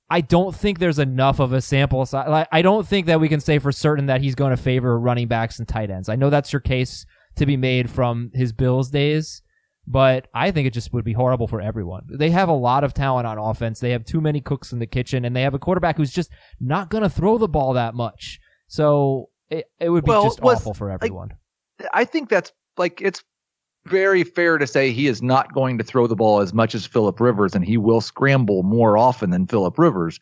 [0.09, 2.27] I don't think there's enough of a sample size.
[2.29, 4.99] Like, I don't think that we can say for certain that he's going to favor
[4.99, 6.09] running backs and tight ends.
[6.09, 7.05] I know that's your case
[7.37, 9.41] to be made from his Bills days,
[9.91, 12.05] but I think it just would be horrible for everyone.
[12.07, 13.79] They have a lot of talent on offense.
[13.79, 16.29] They have too many cooks in the kitchen, and they have a quarterback who's just
[16.59, 18.39] not going to throw the ball that much.
[18.67, 21.29] So it, it would be Well, just awful for everyone.
[21.91, 23.23] I think that's like it's
[23.85, 26.85] very fair to say he is not going to throw the ball as much as
[26.85, 30.19] Philip Rivers, and he will scramble more often than Philip Rivers.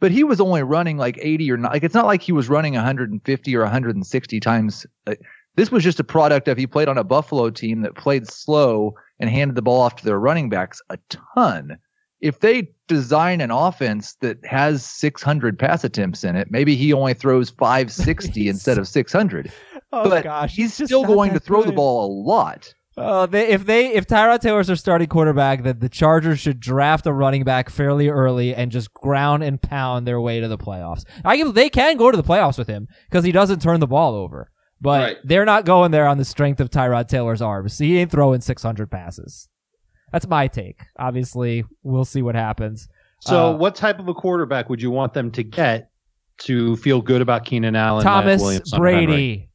[0.00, 1.72] But he was only running like 80 or not.
[1.72, 4.86] Like it's not like he was running 150 or 160 times.
[5.06, 5.20] Like,
[5.56, 8.94] This was just a product of he played on a Buffalo team that played slow
[9.20, 11.78] and handed the ball off to their running backs a ton.
[12.20, 17.14] If they design an offense that has 600 pass attempts in it, maybe he only
[17.14, 19.52] throws 560 instead of 600
[19.94, 22.74] Oh but gosh, he's still going to throw the ball a lot.
[22.96, 27.06] Oh, they, if they if Tyrod Taylor's their starting quarterback, then the Chargers should draft
[27.06, 31.04] a running back fairly early and just ground and pound their way to the playoffs.
[31.24, 33.86] I give, they can go to the playoffs with him because he doesn't turn the
[33.86, 34.50] ball over,
[34.80, 35.16] but Right.
[35.24, 37.78] they're not going there on the strength of Tyrod Taylor's arms.
[37.78, 39.48] He ain't throwing 600 passes.
[40.12, 40.80] That's my take.
[40.98, 42.88] Obviously, we'll see what happens.
[43.20, 45.90] So, Uh, what type of a quarterback would you want them to get
[46.42, 49.06] to feel good about Keenan Allen, Thomas Williams, Hunter Henry?
[49.06, 49.50] Brady.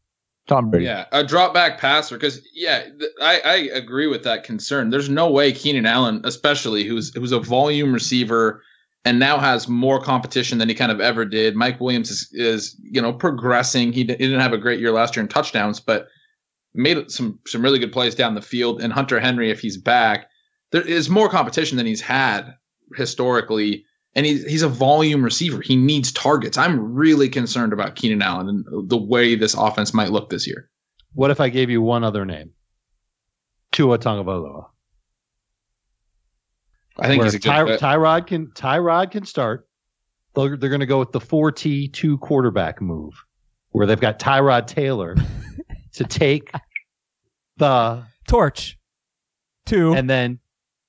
[0.47, 0.85] Tom Brady.
[0.85, 4.89] Yeah, a drop back passer because yeah, th- I, I agree with that concern.
[4.89, 8.63] There's no way Keenan Allen, especially who's who's a volume receiver
[9.05, 11.55] and now has more competition than he kind of ever did.
[11.55, 13.91] Mike Williams is, is you know progressing.
[13.93, 16.07] He, d- he didn't have a great year last year in touchdowns, but
[16.73, 18.81] made some some really good plays down the field.
[18.81, 20.29] And Hunter Henry, if he's back,
[20.71, 22.53] there is more competition than he's had
[22.95, 23.85] historically.
[24.15, 25.61] And he's he's a volume receiver.
[25.61, 26.57] He needs targets.
[26.57, 30.69] I'm really concerned about Keenan Allen and the way this offense might look this year.
[31.13, 32.51] What if I gave you one other name?
[33.71, 34.65] Tua Tagovailoa.
[37.01, 37.79] I think he's a Ty- fit.
[37.79, 39.67] Tyrod can Tyrod can start.
[40.35, 43.13] They're, they're going to go with the four T two quarterback move,
[43.69, 45.15] where they've got Tyrod Taylor
[45.93, 46.51] to take
[47.57, 48.77] the Torch.
[49.65, 49.93] Two.
[49.93, 50.39] and then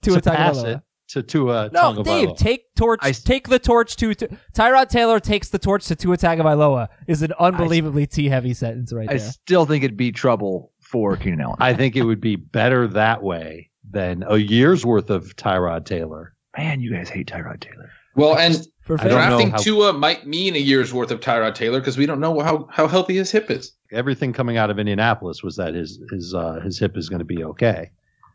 [0.02, 0.76] to to pass Tagovailoa.
[0.76, 2.04] it to Tua No, Tagovailoa.
[2.04, 3.00] Dave, take torch.
[3.02, 7.20] I- take the torch to, to Tyrod Taylor takes the torch to Tua Tagovailoa is
[7.22, 9.26] an unbelievably T heavy sentence right I there.
[9.26, 11.56] I still think it'd be trouble for Keenan Allen.
[11.60, 16.34] I think it would be better that way than a year's worth of Tyrod Taylor.
[16.56, 17.90] Man, you guys hate Tyrod Taylor.
[18.16, 21.20] Well, and For I don't know drafting how- Tua might mean a year's worth of
[21.20, 23.72] Tyrod Taylor because we don't know how, how healthy his hip is.
[23.92, 27.24] Everything coming out of Indianapolis was that his his uh, his hip is going to
[27.24, 27.90] be okay.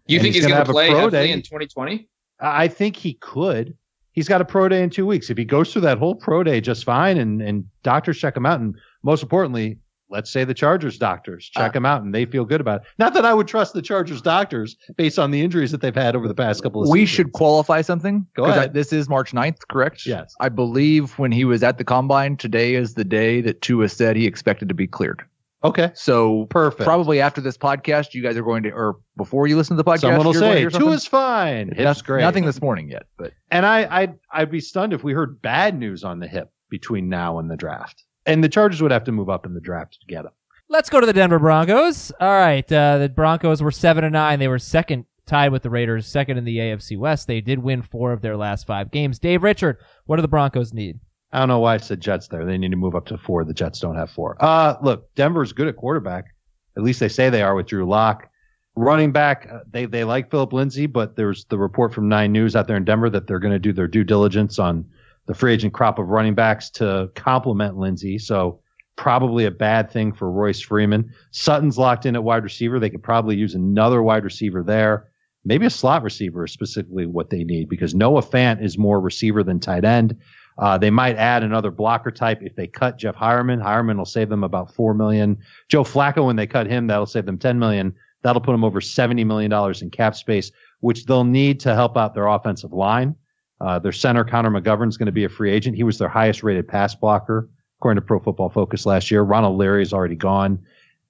[0.08, 1.32] You And think he's he's, gonna have a play pro heavily day.
[1.32, 2.08] in 2020?
[2.40, 3.76] I I think he could.
[4.12, 5.30] He's got a pro day in two weeks.
[5.30, 8.46] If he goes through that whole pro day just fine, and and doctors check him
[8.46, 9.78] out, and most importantly,
[10.10, 12.88] let's say the Chargers doctors check Uh, him out and they feel good about it.
[13.00, 16.16] Not that I would trust the Chargers doctors based on the injuries that they've had
[16.16, 17.10] over the past couple of We seasons.
[17.16, 18.26] should qualify something.
[18.36, 18.74] Go 'cause I- ahead.
[18.74, 20.06] this is March 9th, correct?
[20.06, 20.34] Yes.
[20.40, 24.16] I believe when he was at the combine, today is the day that Tua said
[24.16, 25.24] he expected to be cleared.
[25.64, 25.90] Okay.
[25.96, 26.84] So Perfect.
[26.84, 29.90] probably after this podcast, you guys are going to, or before you listen to the
[29.90, 30.90] podcast, Someone will you're going to say something?
[30.92, 31.68] Tua's fine.
[31.70, 32.22] Hip's Noth- great.
[32.22, 35.80] Nothing this morning yet, but And I, I'd, I'd be stunned if we heard bad
[35.80, 38.04] news on the hip between now and the draft.
[38.26, 40.32] And the Chargers would have to move up in the draft to get him.
[40.68, 42.12] Let's go to the Denver Broncos.
[42.20, 44.40] All right, uh, the Broncos were seven and nine.
[44.40, 47.28] They were second, tied with the Raiders, second in the AFC West.
[47.28, 49.20] They did win four of their last five games.
[49.20, 51.00] Dave Richard, what do the Broncos need?
[51.32, 52.46] I don't know why I said Jets there.
[52.46, 53.44] They need to move up to four.
[53.44, 54.38] The Jets don't have four.
[54.40, 56.34] Uh, look, Denver's good at quarterback.
[56.78, 58.30] At least they say they are with Drew Lock.
[58.76, 62.56] Running back, uh, they they like Philip Lindsay, but there's the report from Nine News
[62.56, 64.86] out there in Denver that they're going to do their due diligence on
[65.28, 68.18] the free agent crop of running backs to complement Lindsay.
[68.18, 68.60] So
[68.96, 71.12] probably a bad thing for Royce Freeman.
[71.32, 72.80] Sutton's locked in at wide receiver.
[72.80, 75.10] They could probably use another wide receiver there.
[75.44, 79.44] Maybe a slot receiver is specifically what they need because Noah Fant is more receiver
[79.44, 80.18] than tight end.
[80.58, 83.62] Uh, they might add another blocker type if they cut Jeff Heuerman.
[83.62, 85.38] Heuerman will save them about four million.
[85.70, 87.94] Joe Flacco, when they cut him, that'll save them ten million.
[88.24, 91.98] That'll put them over seventy million dollars in cap space, which they'll need to help
[91.98, 93.16] out their offensive line.
[93.62, 95.76] Uh, their center Connor McGovern is going to be a free agent.
[95.76, 97.50] He was their highest rated pass blocker
[97.80, 99.22] according to Pro Football Focus last year.
[99.22, 100.60] Ronald Leary is already gone.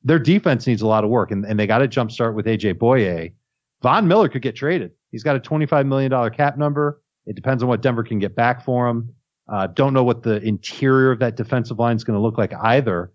[0.04, 2.76] Their defense needs a lot of work, and, and they got to jumpstart with AJ
[2.76, 3.34] Bouye.
[3.82, 4.91] Von Miller could get traded.
[5.12, 7.02] He's got a $25 million cap number.
[7.26, 9.14] It depends on what Denver can get back for him.
[9.48, 12.54] Uh, don't know what the interior of that defensive line is going to look like
[12.54, 13.12] either.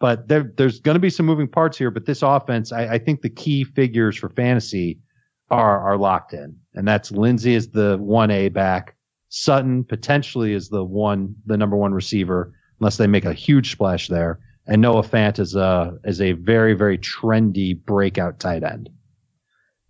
[0.00, 1.90] But there, there's going to be some moving parts here.
[1.90, 4.98] But this offense, I, I think the key figures for fantasy
[5.52, 8.96] are are locked in, and that's Lindsay is the one A back,
[9.28, 14.08] Sutton potentially is the one, the number one receiver, unless they make a huge splash
[14.08, 18.90] there, and Noah Fant is a is a very very trendy breakout tight end.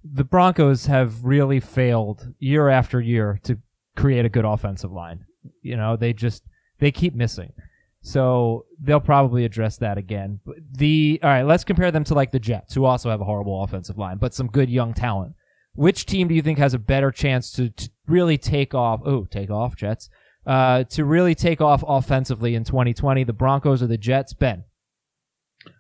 [0.05, 3.59] The Broncos have really failed year after year to
[3.97, 5.25] create a good offensive line.
[5.61, 6.45] You know, they just
[6.79, 7.53] they keep missing.
[8.01, 10.41] So they'll probably address that again.
[10.73, 13.63] The all right, let's compare them to like the Jets, who also have a horrible
[13.63, 15.35] offensive line, but some good young talent.
[15.75, 19.01] Which team do you think has a better chance to, to really take off?
[19.05, 20.09] Oh, take off Jets.
[20.47, 24.33] Uh, to really take off offensively in 2020, the Broncos or the Jets?
[24.33, 24.65] Ben.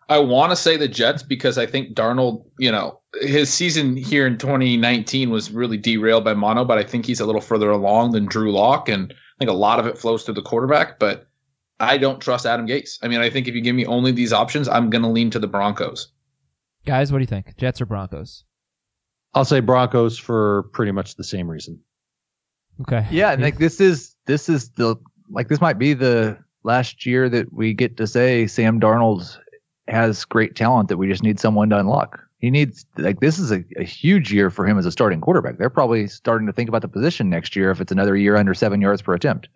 [0.08, 4.26] I want to say the Jets because I think Darnold, you know, his season here
[4.26, 8.12] in 2019 was really derailed by mono, but I think he's a little further along
[8.12, 10.98] than Drew Lock, and I think a lot of it flows through the quarterback.
[10.98, 11.26] But
[11.80, 12.98] I don't trust Adam Gase.
[13.02, 15.30] I mean, I think if you give me only these options, I'm going to lean
[15.30, 16.12] to the Broncos.
[16.86, 17.56] Guys, what do you think?
[17.56, 18.44] Jets or Broncos?
[19.34, 21.80] I'll say Broncos for pretty much the same reason.
[22.82, 23.06] Okay.
[23.10, 24.96] Yeah, and like this is this is the
[25.30, 29.38] like this might be the last year that we get to say Sam Darnold
[29.88, 32.20] has great talent that we just need someone to unlock.
[32.38, 35.58] He needs like this is a, a huge year for him as a starting quarterback.
[35.58, 38.54] They're probably starting to think about the position next year if it's another year under
[38.54, 39.48] seven yards per attempt.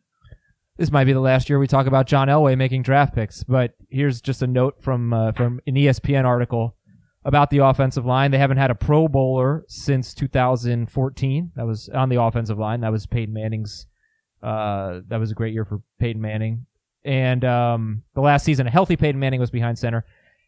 [0.78, 3.74] This might be the last year we talk about John Elway making draft picks, but
[3.88, 6.75] here's just a note from uh, from an ESPN article
[7.26, 8.30] about the offensive line.
[8.30, 11.52] They haven't had a Pro Bowler since 2014.
[11.56, 12.80] That was on the offensive line.
[12.82, 13.86] That was Peyton Manning's.
[14.40, 16.66] Uh, that was a great year for Peyton Manning.
[17.04, 20.04] And um, the last season, a healthy Peyton Manning was behind center.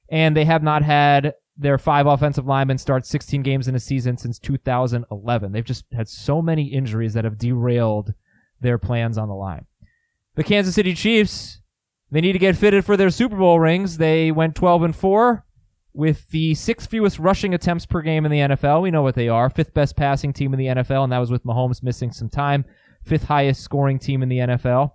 [0.08, 4.16] And they have not had their five offensive linemen start 16 games in a season
[4.16, 5.50] since 2011.
[5.50, 8.14] They've just had so many injuries that have derailed
[8.60, 9.66] their plans on the line.
[10.36, 11.60] The Kansas City Chiefs,
[12.12, 13.98] they need to get fitted for their Super Bowl rings.
[13.98, 15.44] They went 12 and 4
[15.98, 18.82] with the sixth fewest rushing attempts per game in the NFL.
[18.82, 19.50] We know what they are.
[19.50, 22.64] Fifth best passing team in the NFL, and that was with Mahomes missing some time.
[23.04, 24.92] Fifth highest scoring team in the NFL.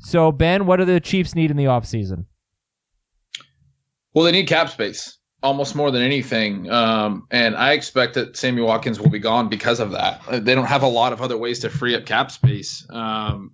[0.00, 2.26] So, Ben, what do the Chiefs need in the offseason?
[4.12, 6.70] Well, they need cap space almost more than anything.
[6.70, 10.20] Um, and I expect that Sammy Watkins will be gone because of that.
[10.44, 12.86] They don't have a lot of other ways to free up cap space.
[12.90, 13.52] Um,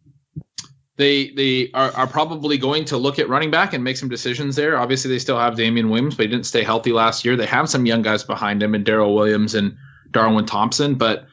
[1.00, 4.54] they they are, are probably going to look at running back and make some decisions
[4.54, 4.78] there.
[4.78, 7.36] Obviously, they still have Damien Williams, but he didn't stay healthy last year.
[7.36, 9.74] They have some young guys behind him, and Darrel Williams and
[10.10, 11.26] Darwin Thompson, but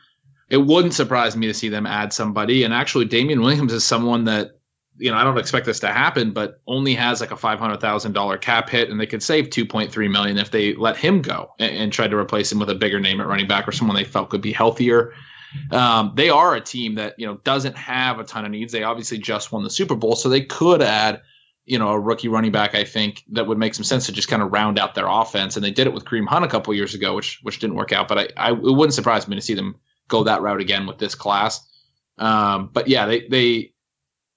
[0.49, 2.63] it wouldn't surprise me to see them add somebody.
[2.63, 4.51] And actually, Damien Williams is someone that
[4.97, 7.81] you know I don't expect this to happen, but only has like a five hundred
[7.81, 10.95] thousand dollar cap hit, and they could save two point three million if they let
[10.95, 13.67] him go and, and try to replace him with a bigger name at running back
[13.67, 15.13] or someone they felt could be healthier.
[15.71, 18.71] Um, they are a team that you know doesn't have a ton of needs.
[18.71, 21.21] They obviously just won the Super Bowl, so they could add
[21.65, 22.75] you know a rookie running back.
[22.75, 25.55] I think that would make some sense to just kind of round out their offense,
[25.55, 27.91] and they did it with Kareem Hunt a couple years ago, which which didn't work
[27.91, 28.07] out.
[28.07, 29.75] But I, I it wouldn't surprise me to see them
[30.07, 31.65] go that route again with this class.
[32.17, 33.73] Um, but yeah, they they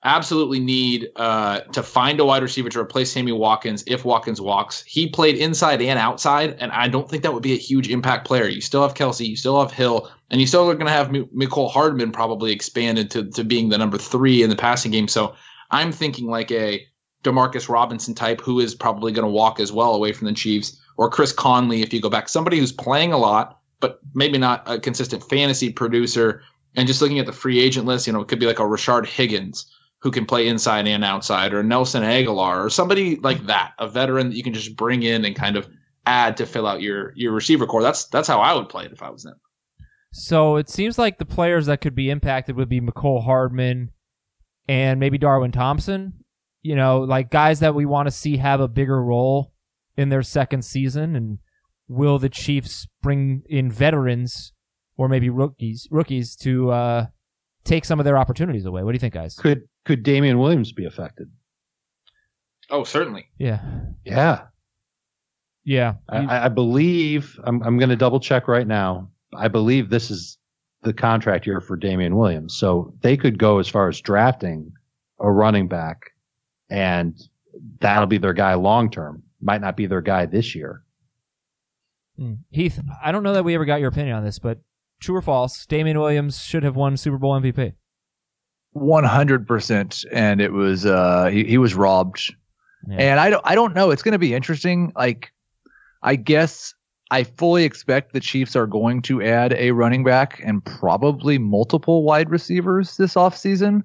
[0.03, 4.82] absolutely need uh, to find a wide receiver to replace Sammy Watkins if Watkins walks.
[4.84, 8.26] He played inside and outside, and I don't think that would be a huge impact
[8.26, 8.48] player.
[8.48, 11.14] You still have Kelce, you still have Hill, and you still are going to have
[11.14, 15.07] M- Mecole Hardman probably expanded to, to being the number three in the passing game.
[15.07, 15.34] So
[15.70, 16.86] I'm thinking like a
[17.22, 20.80] Demarcus Robinson type who is probably going to walk as well away from the Chiefs,
[20.96, 22.30] or Chris Conley if you go back.
[22.30, 26.42] Somebody who's playing a lot, but maybe not a consistent fantasy producer.
[26.76, 28.62] And just looking at the free agent list, you know, it could be like a
[28.62, 29.66] Rashard Higgins
[30.03, 34.30] who can play inside and outside, or Nelson Agholor, or somebody like that, a veteran
[34.30, 35.68] that you can just bring in and kind of
[36.07, 37.82] add to fill out your your receiver corps.
[37.82, 39.38] That's that's how I would play it if I was them.
[40.12, 43.90] So it seems like the players that could be impacted would be Mecole Hardman
[44.68, 46.14] and maybe Darwin Thompson.
[46.62, 49.53] You know, like guys that we want to see have a bigger role
[49.96, 51.16] in their second season.
[51.16, 51.38] And
[51.88, 54.53] will the Chiefs bring in veterans
[54.96, 57.07] or maybe rookies rookies to uh,
[57.64, 58.82] take some of their opportunities away?
[58.82, 59.34] What do you think, guys?
[59.36, 61.30] Could could Damien Williams be affected?
[62.70, 63.26] Oh, certainly.
[63.38, 63.61] Yeah.
[64.04, 64.42] Yeah.
[65.64, 65.94] Yeah.
[66.08, 69.11] I, I believe I'm, I'm going to double check right now.
[69.34, 70.38] I believe this is
[70.82, 72.56] the contract year for Damien Williams.
[72.56, 74.72] So they could go as far as drafting
[75.18, 76.12] a running back
[76.70, 77.20] and
[77.80, 79.22] that'll be their guy long term.
[79.40, 80.82] Might not be their guy this year.
[82.18, 82.38] Mm.
[82.50, 84.61] Heath, I don't know that we ever got your opinion on this, but
[85.01, 87.74] true or false, Damien Williams should have won Super Bowl MVP.
[88.72, 92.34] One hundred percent, and it was uh he, he was robbed.
[92.88, 92.96] Yeah.
[92.98, 93.90] And I don't I don't know.
[93.90, 94.92] It's going to be interesting.
[94.94, 95.32] Like,
[96.03, 96.74] I guess
[97.11, 102.05] I fully expect the Chiefs are going to add a running back and probably multiple
[102.05, 103.82] wide receivers this offseason.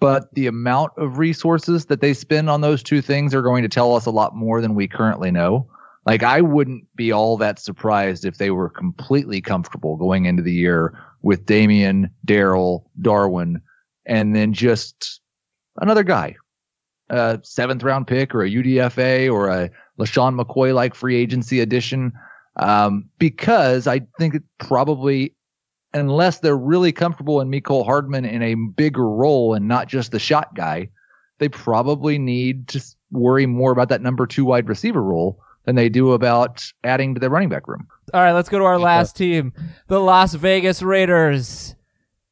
[0.00, 3.68] But the amount of resources that they spend on those two things are going to
[3.68, 5.68] tell us a lot more than we currently know.
[6.06, 10.52] Like, I wouldn't be all that surprised if they were completely comfortable going into the
[10.52, 13.62] year with Damien, Darrel, Darwin,
[14.04, 15.20] and then just
[15.80, 16.36] another guy,
[17.08, 22.12] a seventh round pick or a UDFA or a LeSean McCoy like free agency addition.
[22.56, 25.34] Um, because I think it probably,
[25.94, 30.18] unless they're really comfortable in Mecole Hardman in a bigger role and not just the
[30.18, 30.90] shot guy,
[31.38, 35.88] they probably need to worry more about that number two wide receiver role than they
[35.88, 37.86] do about adding to their running back room.
[38.12, 39.52] All right, let's go to our last team,
[39.88, 41.74] the Las Vegas Raiders.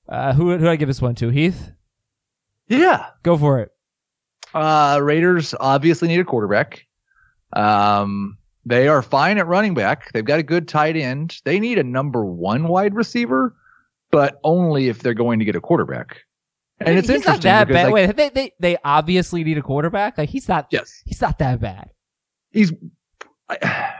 [0.08, 1.30] Uh, who who do I give this one to?
[1.30, 1.70] Heath,
[2.68, 3.06] Yeah.
[3.22, 3.70] go for it.
[4.52, 6.84] Uh, Raiders obviously need a quarterback.
[7.54, 10.12] Um, they are fine at running back.
[10.12, 11.40] They've got a good tight end.
[11.44, 13.56] They need a number one wide receiver,
[14.10, 16.18] but only if they're going to get a quarterback.
[16.80, 17.84] And it's he's interesting not that bad.
[17.86, 20.18] like, Wait, they, they they obviously need a quarterback.
[20.18, 20.66] Like he's not.
[20.70, 21.90] yes, He's not that bad.
[22.50, 22.72] he's.
[23.62, 23.94] I,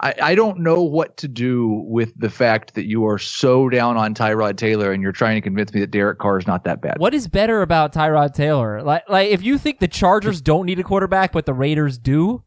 [0.00, 3.96] I I don't know what to do with the fact that you are so down
[3.96, 6.80] on Tyrod Taylor and you're trying to convince me that Derek Carr is not that
[6.80, 6.98] bad.
[6.98, 8.82] What is better about Tyrod Taylor?
[8.82, 12.42] Like like if you think the Chargers don't need a quarterback, but the Raiders do,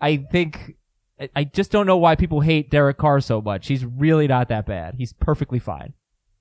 [0.00, 0.76] I think
[1.20, 3.68] I- I just don't know why people hate Derek Carr so much.
[3.68, 4.94] He's really not that bad.
[4.96, 5.92] He's perfectly fine.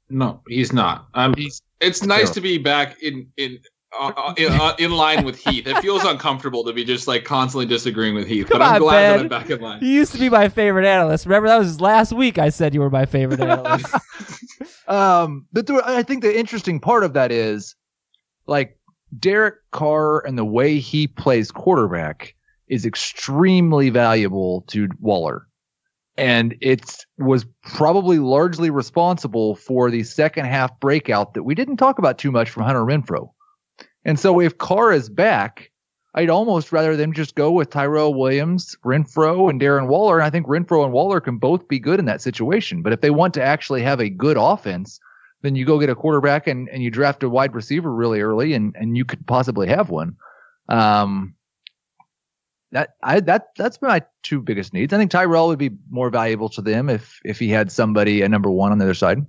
[0.09, 1.07] No, he's not.
[1.13, 3.59] Um, He's it's nice to be back in in
[3.99, 5.67] uh, uh, in, uh, in line with Heath.
[5.67, 8.79] It feels uncomfortable to be just like constantly disagreeing with Heath, Come but I'm on,
[8.81, 9.11] glad Ben.
[9.17, 9.79] that I'm back in line.
[9.81, 11.25] You used to be my favorite analyst.
[11.25, 12.37] Remember that was last week.
[12.37, 13.93] I said you were my favorite analyst.
[14.87, 17.75] Um, but the, I think the interesting part of that is
[18.47, 18.77] like
[19.19, 22.35] Derek Carr and the way he plays quarterback
[22.67, 25.47] is extremely valuable to Waller.
[26.17, 31.97] And it was probably largely responsible for the second half breakout that we didn't talk
[31.97, 33.31] about too much from Hunter Renfrow.
[34.05, 35.71] And so if Carr is back,
[36.15, 40.19] I'd almost rather them just go with Tyrell Williams, Renfrow, and Darren Waller.
[40.19, 42.83] And I think Renfrow and Waller can both be good in that situation.
[42.83, 44.99] But if they want to actually have a good offense,
[45.41, 48.53] then you go get a quarterback and, and you draft a wide receiver really early
[48.53, 50.15] and, and you could possibly have one.
[50.69, 51.35] Um,
[52.71, 54.93] that I that that's my two biggest needs.
[54.93, 58.29] I think Tyrell would be more valuable to them if if he had somebody a
[58.29, 59.19] number one on the other side.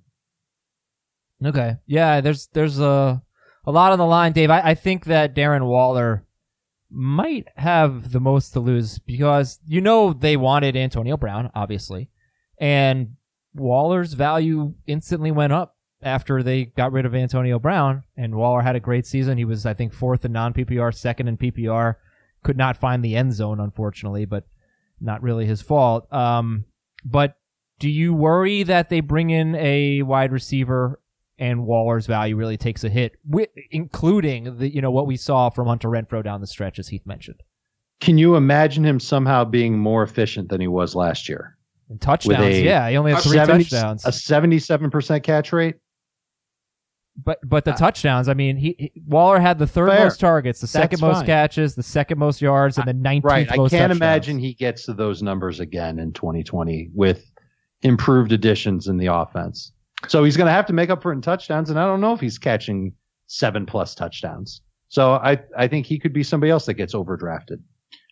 [1.45, 1.77] Okay.
[1.87, 3.23] Yeah, there's there's a
[3.67, 4.51] a lot on the line, Dave.
[4.51, 6.25] I, I think that Darren Waller
[6.91, 12.11] might have the most to lose because you know they wanted Antonio Brown, obviously.
[12.59, 13.17] And
[13.55, 18.77] Waller's value instantly went up after they got rid of Antonio Brown and Waller had
[18.77, 19.39] a great season.
[19.39, 21.97] He was I think fourth in non PPR, second in PPR.
[22.43, 24.45] Could not find the end zone unfortunately, but
[25.01, 26.13] not really his fault.
[26.13, 26.67] Um
[27.05, 27.37] but
[27.79, 31.01] do you worry that they bring in a wide receiver
[31.39, 35.51] and Waller's value really takes a hit, wi- including the you know what we saw
[35.51, 37.41] from Hunter Renfrow down the stretch, as Heath mentioned,
[38.01, 41.57] Can you imagine him somehow being more efficient than he was last year?
[41.91, 42.41] and touchdowns.
[42.43, 45.75] a Yeah, he only had three 70 touchdowns, A 77% catch rate?
[47.23, 48.29] but but the uh, touchdowns.
[48.29, 50.05] I mean, he, he- Waller had the third Fair.
[50.05, 51.27] most targets, the second most fine.
[51.27, 53.51] catches, the second most yards, and the nineteenth Right.
[53.51, 53.97] I can't touchdowns.
[53.97, 57.25] imagine he gets to those numbers again in 2020 with
[57.83, 59.73] improved additions in the offense.
[60.09, 62.01] So he's going to have to make up for it in touchdowns, and I don't
[62.01, 62.93] know if he's catching
[63.27, 64.61] seven plus touchdowns.
[64.89, 67.61] So I, I think he could be somebody else that gets overdrafted.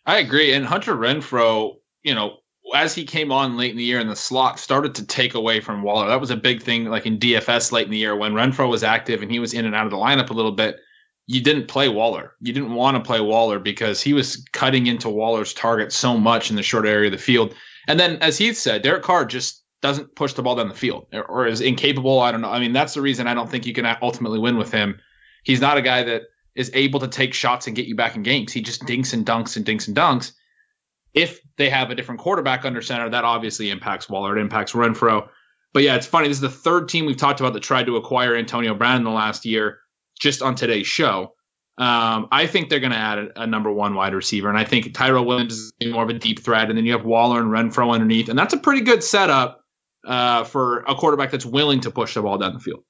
[0.05, 0.53] I agree.
[0.53, 2.37] And Hunter Renfrow, you know,
[2.75, 5.59] as he came on late in the year in the slot, started to take away
[5.59, 6.07] from Waller.
[6.07, 8.83] That was a big thing, like in DFS late in the year when Renfrow was
[8.83, 10.77] active and he was in and out of the lineup a little bit.
[11.25, 12.33] You didn't play Waller.
[12.41, 16.49] You didn't want to play Waller because he was cutting into Waller's target so much
[16.49, 17.55] in the short area of the field.
[17.87, 21.07] And then, as Heath said, Derek Carr just doesn't push the ball down the field
[21.11, 22.21] or, is incapable.
[22.21, 22.49] I don't know.
[22.49, 24.97] I mean, that's the reason I don't think you can ultimately win with him.
[25.43, 26.23] He's not a guy that
[26.55, 28.53] is able to take shots and get you back in games.
[28.53, 30.31] He just dinks and dunks and dinks and dunks.
[31.13, 34.37] If they have a different quarterback under center, that obviously impacts Waller.
[34.37, 35.27] It impacts Renfrow.
[35.73, 36.29] But yeah, it's funny.
[36.29, 39.03] This is the third team we've talked about that tried to acquire Antonio Brown in
[39.03, 39.79] the last year,
[40.17, 41.33] just on today's show.
[41.77, 44.63] Um, I think they're going to add a, a, number one wide receiver, and I
[44.63, 47.49] think Tyrell Williams is more of a deep threat, and then you have Waller and
[47.49, 49.62] Renfrow underneath, and that's a pretty good setup
[50.05, 52.83] uh, for a quarterback that's willing to push the ball down the field.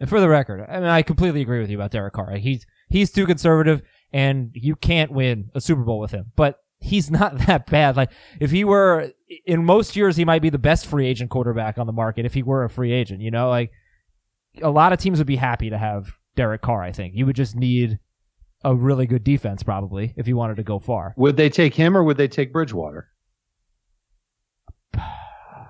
[0.00, 2.36] And for the record, I mean, I completely agree with you about Derek Carr.
[2.36, 3.82] He's he's too conservative,
[4.12, 6.32] and you can't win a Super Bowl with him.
[6.34, 7.96] But he's not that bad.
[7.96, 8.10] Like
[8.40, 9.12] if he were
[9.46, 12.26] in most years, he might be the best free agent quarterback on the market.
[12.26, 13.70] If he were a free agent, you know, like
[14.60, 16.82] a lot of teams would be happy to have Derek Carr.
[16.82, 17.98] I think you would just need
[18.64, 21.14] a really good defense probably if you wanted to go far.
[21.16, 23.08] Would they take him or would they take Bridgewater?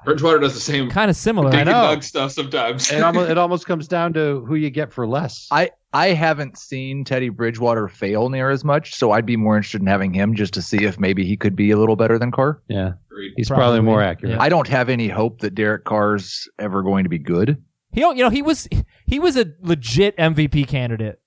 [0.04, 1.50] Bridgewater does the same kind of similar.
[1.50, 1.98] I know.
[2.00, 2.90] stuff sometimes.
[2.90, 5.48] it, almost, it almost comes down to who you get for less.
[5.50, 9.80] I I haven't seen Teddy Bridgewater fail near as much, so I'd be more interested
[9.80, 12.30] in having him just to see if maybe he could be a little better than
[12.30, 12.62] Carr.
[12.68, 12.92] Yeah,
[13.36, 14.36] he's probably, probably more accurate.
[14.36, 14.42] Yeah.
[14.42, 17.62] I don't have any hope that Derek Carr's ever going to be good.
[17.92, 18.68] He, don't, you know, he was
[19.06, 21.20] he was a legit MVP candidate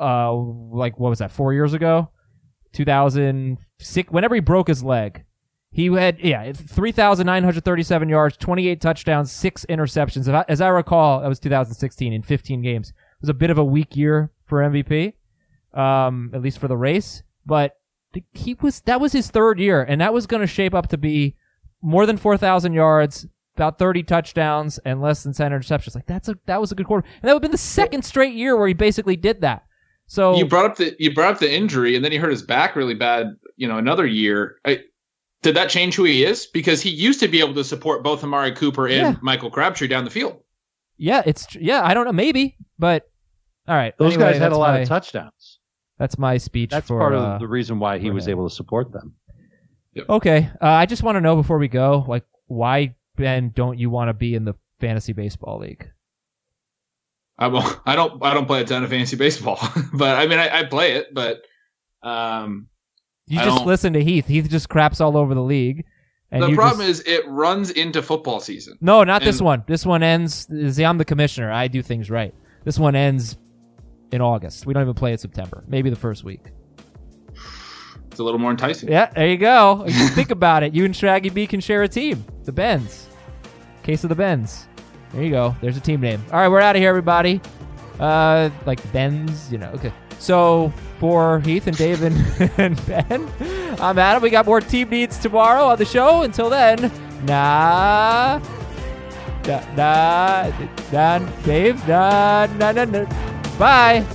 [0.00, 1.30] uh, like what was that?
[1.30, 2.10] Four years ago,
[2.72, 4.10] two thousand six.
[4.10, 5.24] Whenever he broke his leg,
[5.72, 10.44] he had yeah three thousand nine hundred thirty-seven yards, twenty-eight touchdowns, six interceptions.
[10.48, 12.88] As I recall, that was 2016 in 15 games.
[12.88, 15.14] It was a bit of a weak year for MVP,
[15.74, 17.22] um, at least for the race.
[17.46, 17.76] But
[18.32, 20.98] he was that was his third year, and that was going to shape up to
[20.98, 21.36] be
[21.82, 25.94] more than 4,000 yards, about 30 touchdowns, and less than 10 interceptions.
[25.94, 28.04] Like that's a that was a good quarter, and that would have been the second
[28.04, 29.64] straight year where he basically did that.
[30.06, 32.42] So you brought up the you brought up the injury, and then he hurt his
[32.42, 33.36] back really bad.
[33.56, 34.56] You know, another year.
[34.64, 34.80] I,
[35.42, 36.46] did that change who he is?
[36.46, 39.16] Because he used to be able to support both Amari Cooper and yeah.
[39.22, 40.40] Michael Crabtree down the field.
[40.96, 41.82] Yeah, it's yeah.
[41.82, 43.10] I don't know, maybe, but
[43.66, 43.96] all right.
[43.96, 45.60] Those anyway, guys had a lot my, of touchdowns.
[45.98, 46.70] That's my speech.
[46.70, 48.32] That's for, part of uh, the reason why he was him.
[48.32, 49.14] able to support them.
[49.94, 50.08] Yep.
[50.08, 53.90] Okay, uh, I just want to know before we go, like, why Ben don't you
[53.90, 55.90] want to be in the fantasy baseball league?
[57.38, 57.64] I will.
[57.86, 58.22] I don't.
[58.22, 59.58] I don't play a ton of fantasy baseball,
[59.94, 61.14] but I mean, I, I play it.
[61.14, 61.42] But
[62.02, 62.68] um,
[63.30, 64.26] you I just listen to Heath.
[64.26, 65.84] Heath just craps all over the league.
[66.30, 67.06] the problem just...
[67.06, 68.76] is it runs into football season.
[68.80, 69.28] No, not and...
[69.28, 69.64] this one.
[69.66, 70.48] This one ends.
[70.74, 71.50] See, I'm the commissioner.
[71.52, 72.34] I do things right.
[72.64, 73.36] This one ends
[74.12, 74.66] in August.
[74.66, 75.64] We don't even play it September.
[75.68, 76.40] Maybe the first week.
[78.10, 78.90] It's a little more enticing.
[78.90, 79.84] Yeah, there you go.
[79.86, 80.74] You think about it.
[80.74, 82.24] You and Shaggy B can share a team.
[82.44, 83.06] The Bens.
[83.84, 84.66] Case of the Bens.
[85.12, 85.54] There you go.
[85.60, 86.22] There's a team name.
[86.32, 87.40] All right, we're out of here, everybody.
[88.00, 89.70] Uh, like Benz, you know.
[89.70, 89.92] Okay.
[90.20, 92.14] So for Heath and Dave and,
[92.58, 93.26] and Ben,
[93.80, 94.22] I'm Adam.
[94.22, 96.22] We got more team needs tomorrow on the show.
[96.22, 96.92] Until then,
[97.24, 98.38] nah,
[99.46, 100.52] nah,
[100.92, 103.58] nah Dave, nah, nah, nah, nah.
[103.58, 104.06] Bye.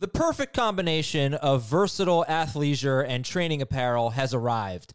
[0.00, 4.94] The perfect combination of versatile athleisure and training apparel has arrived.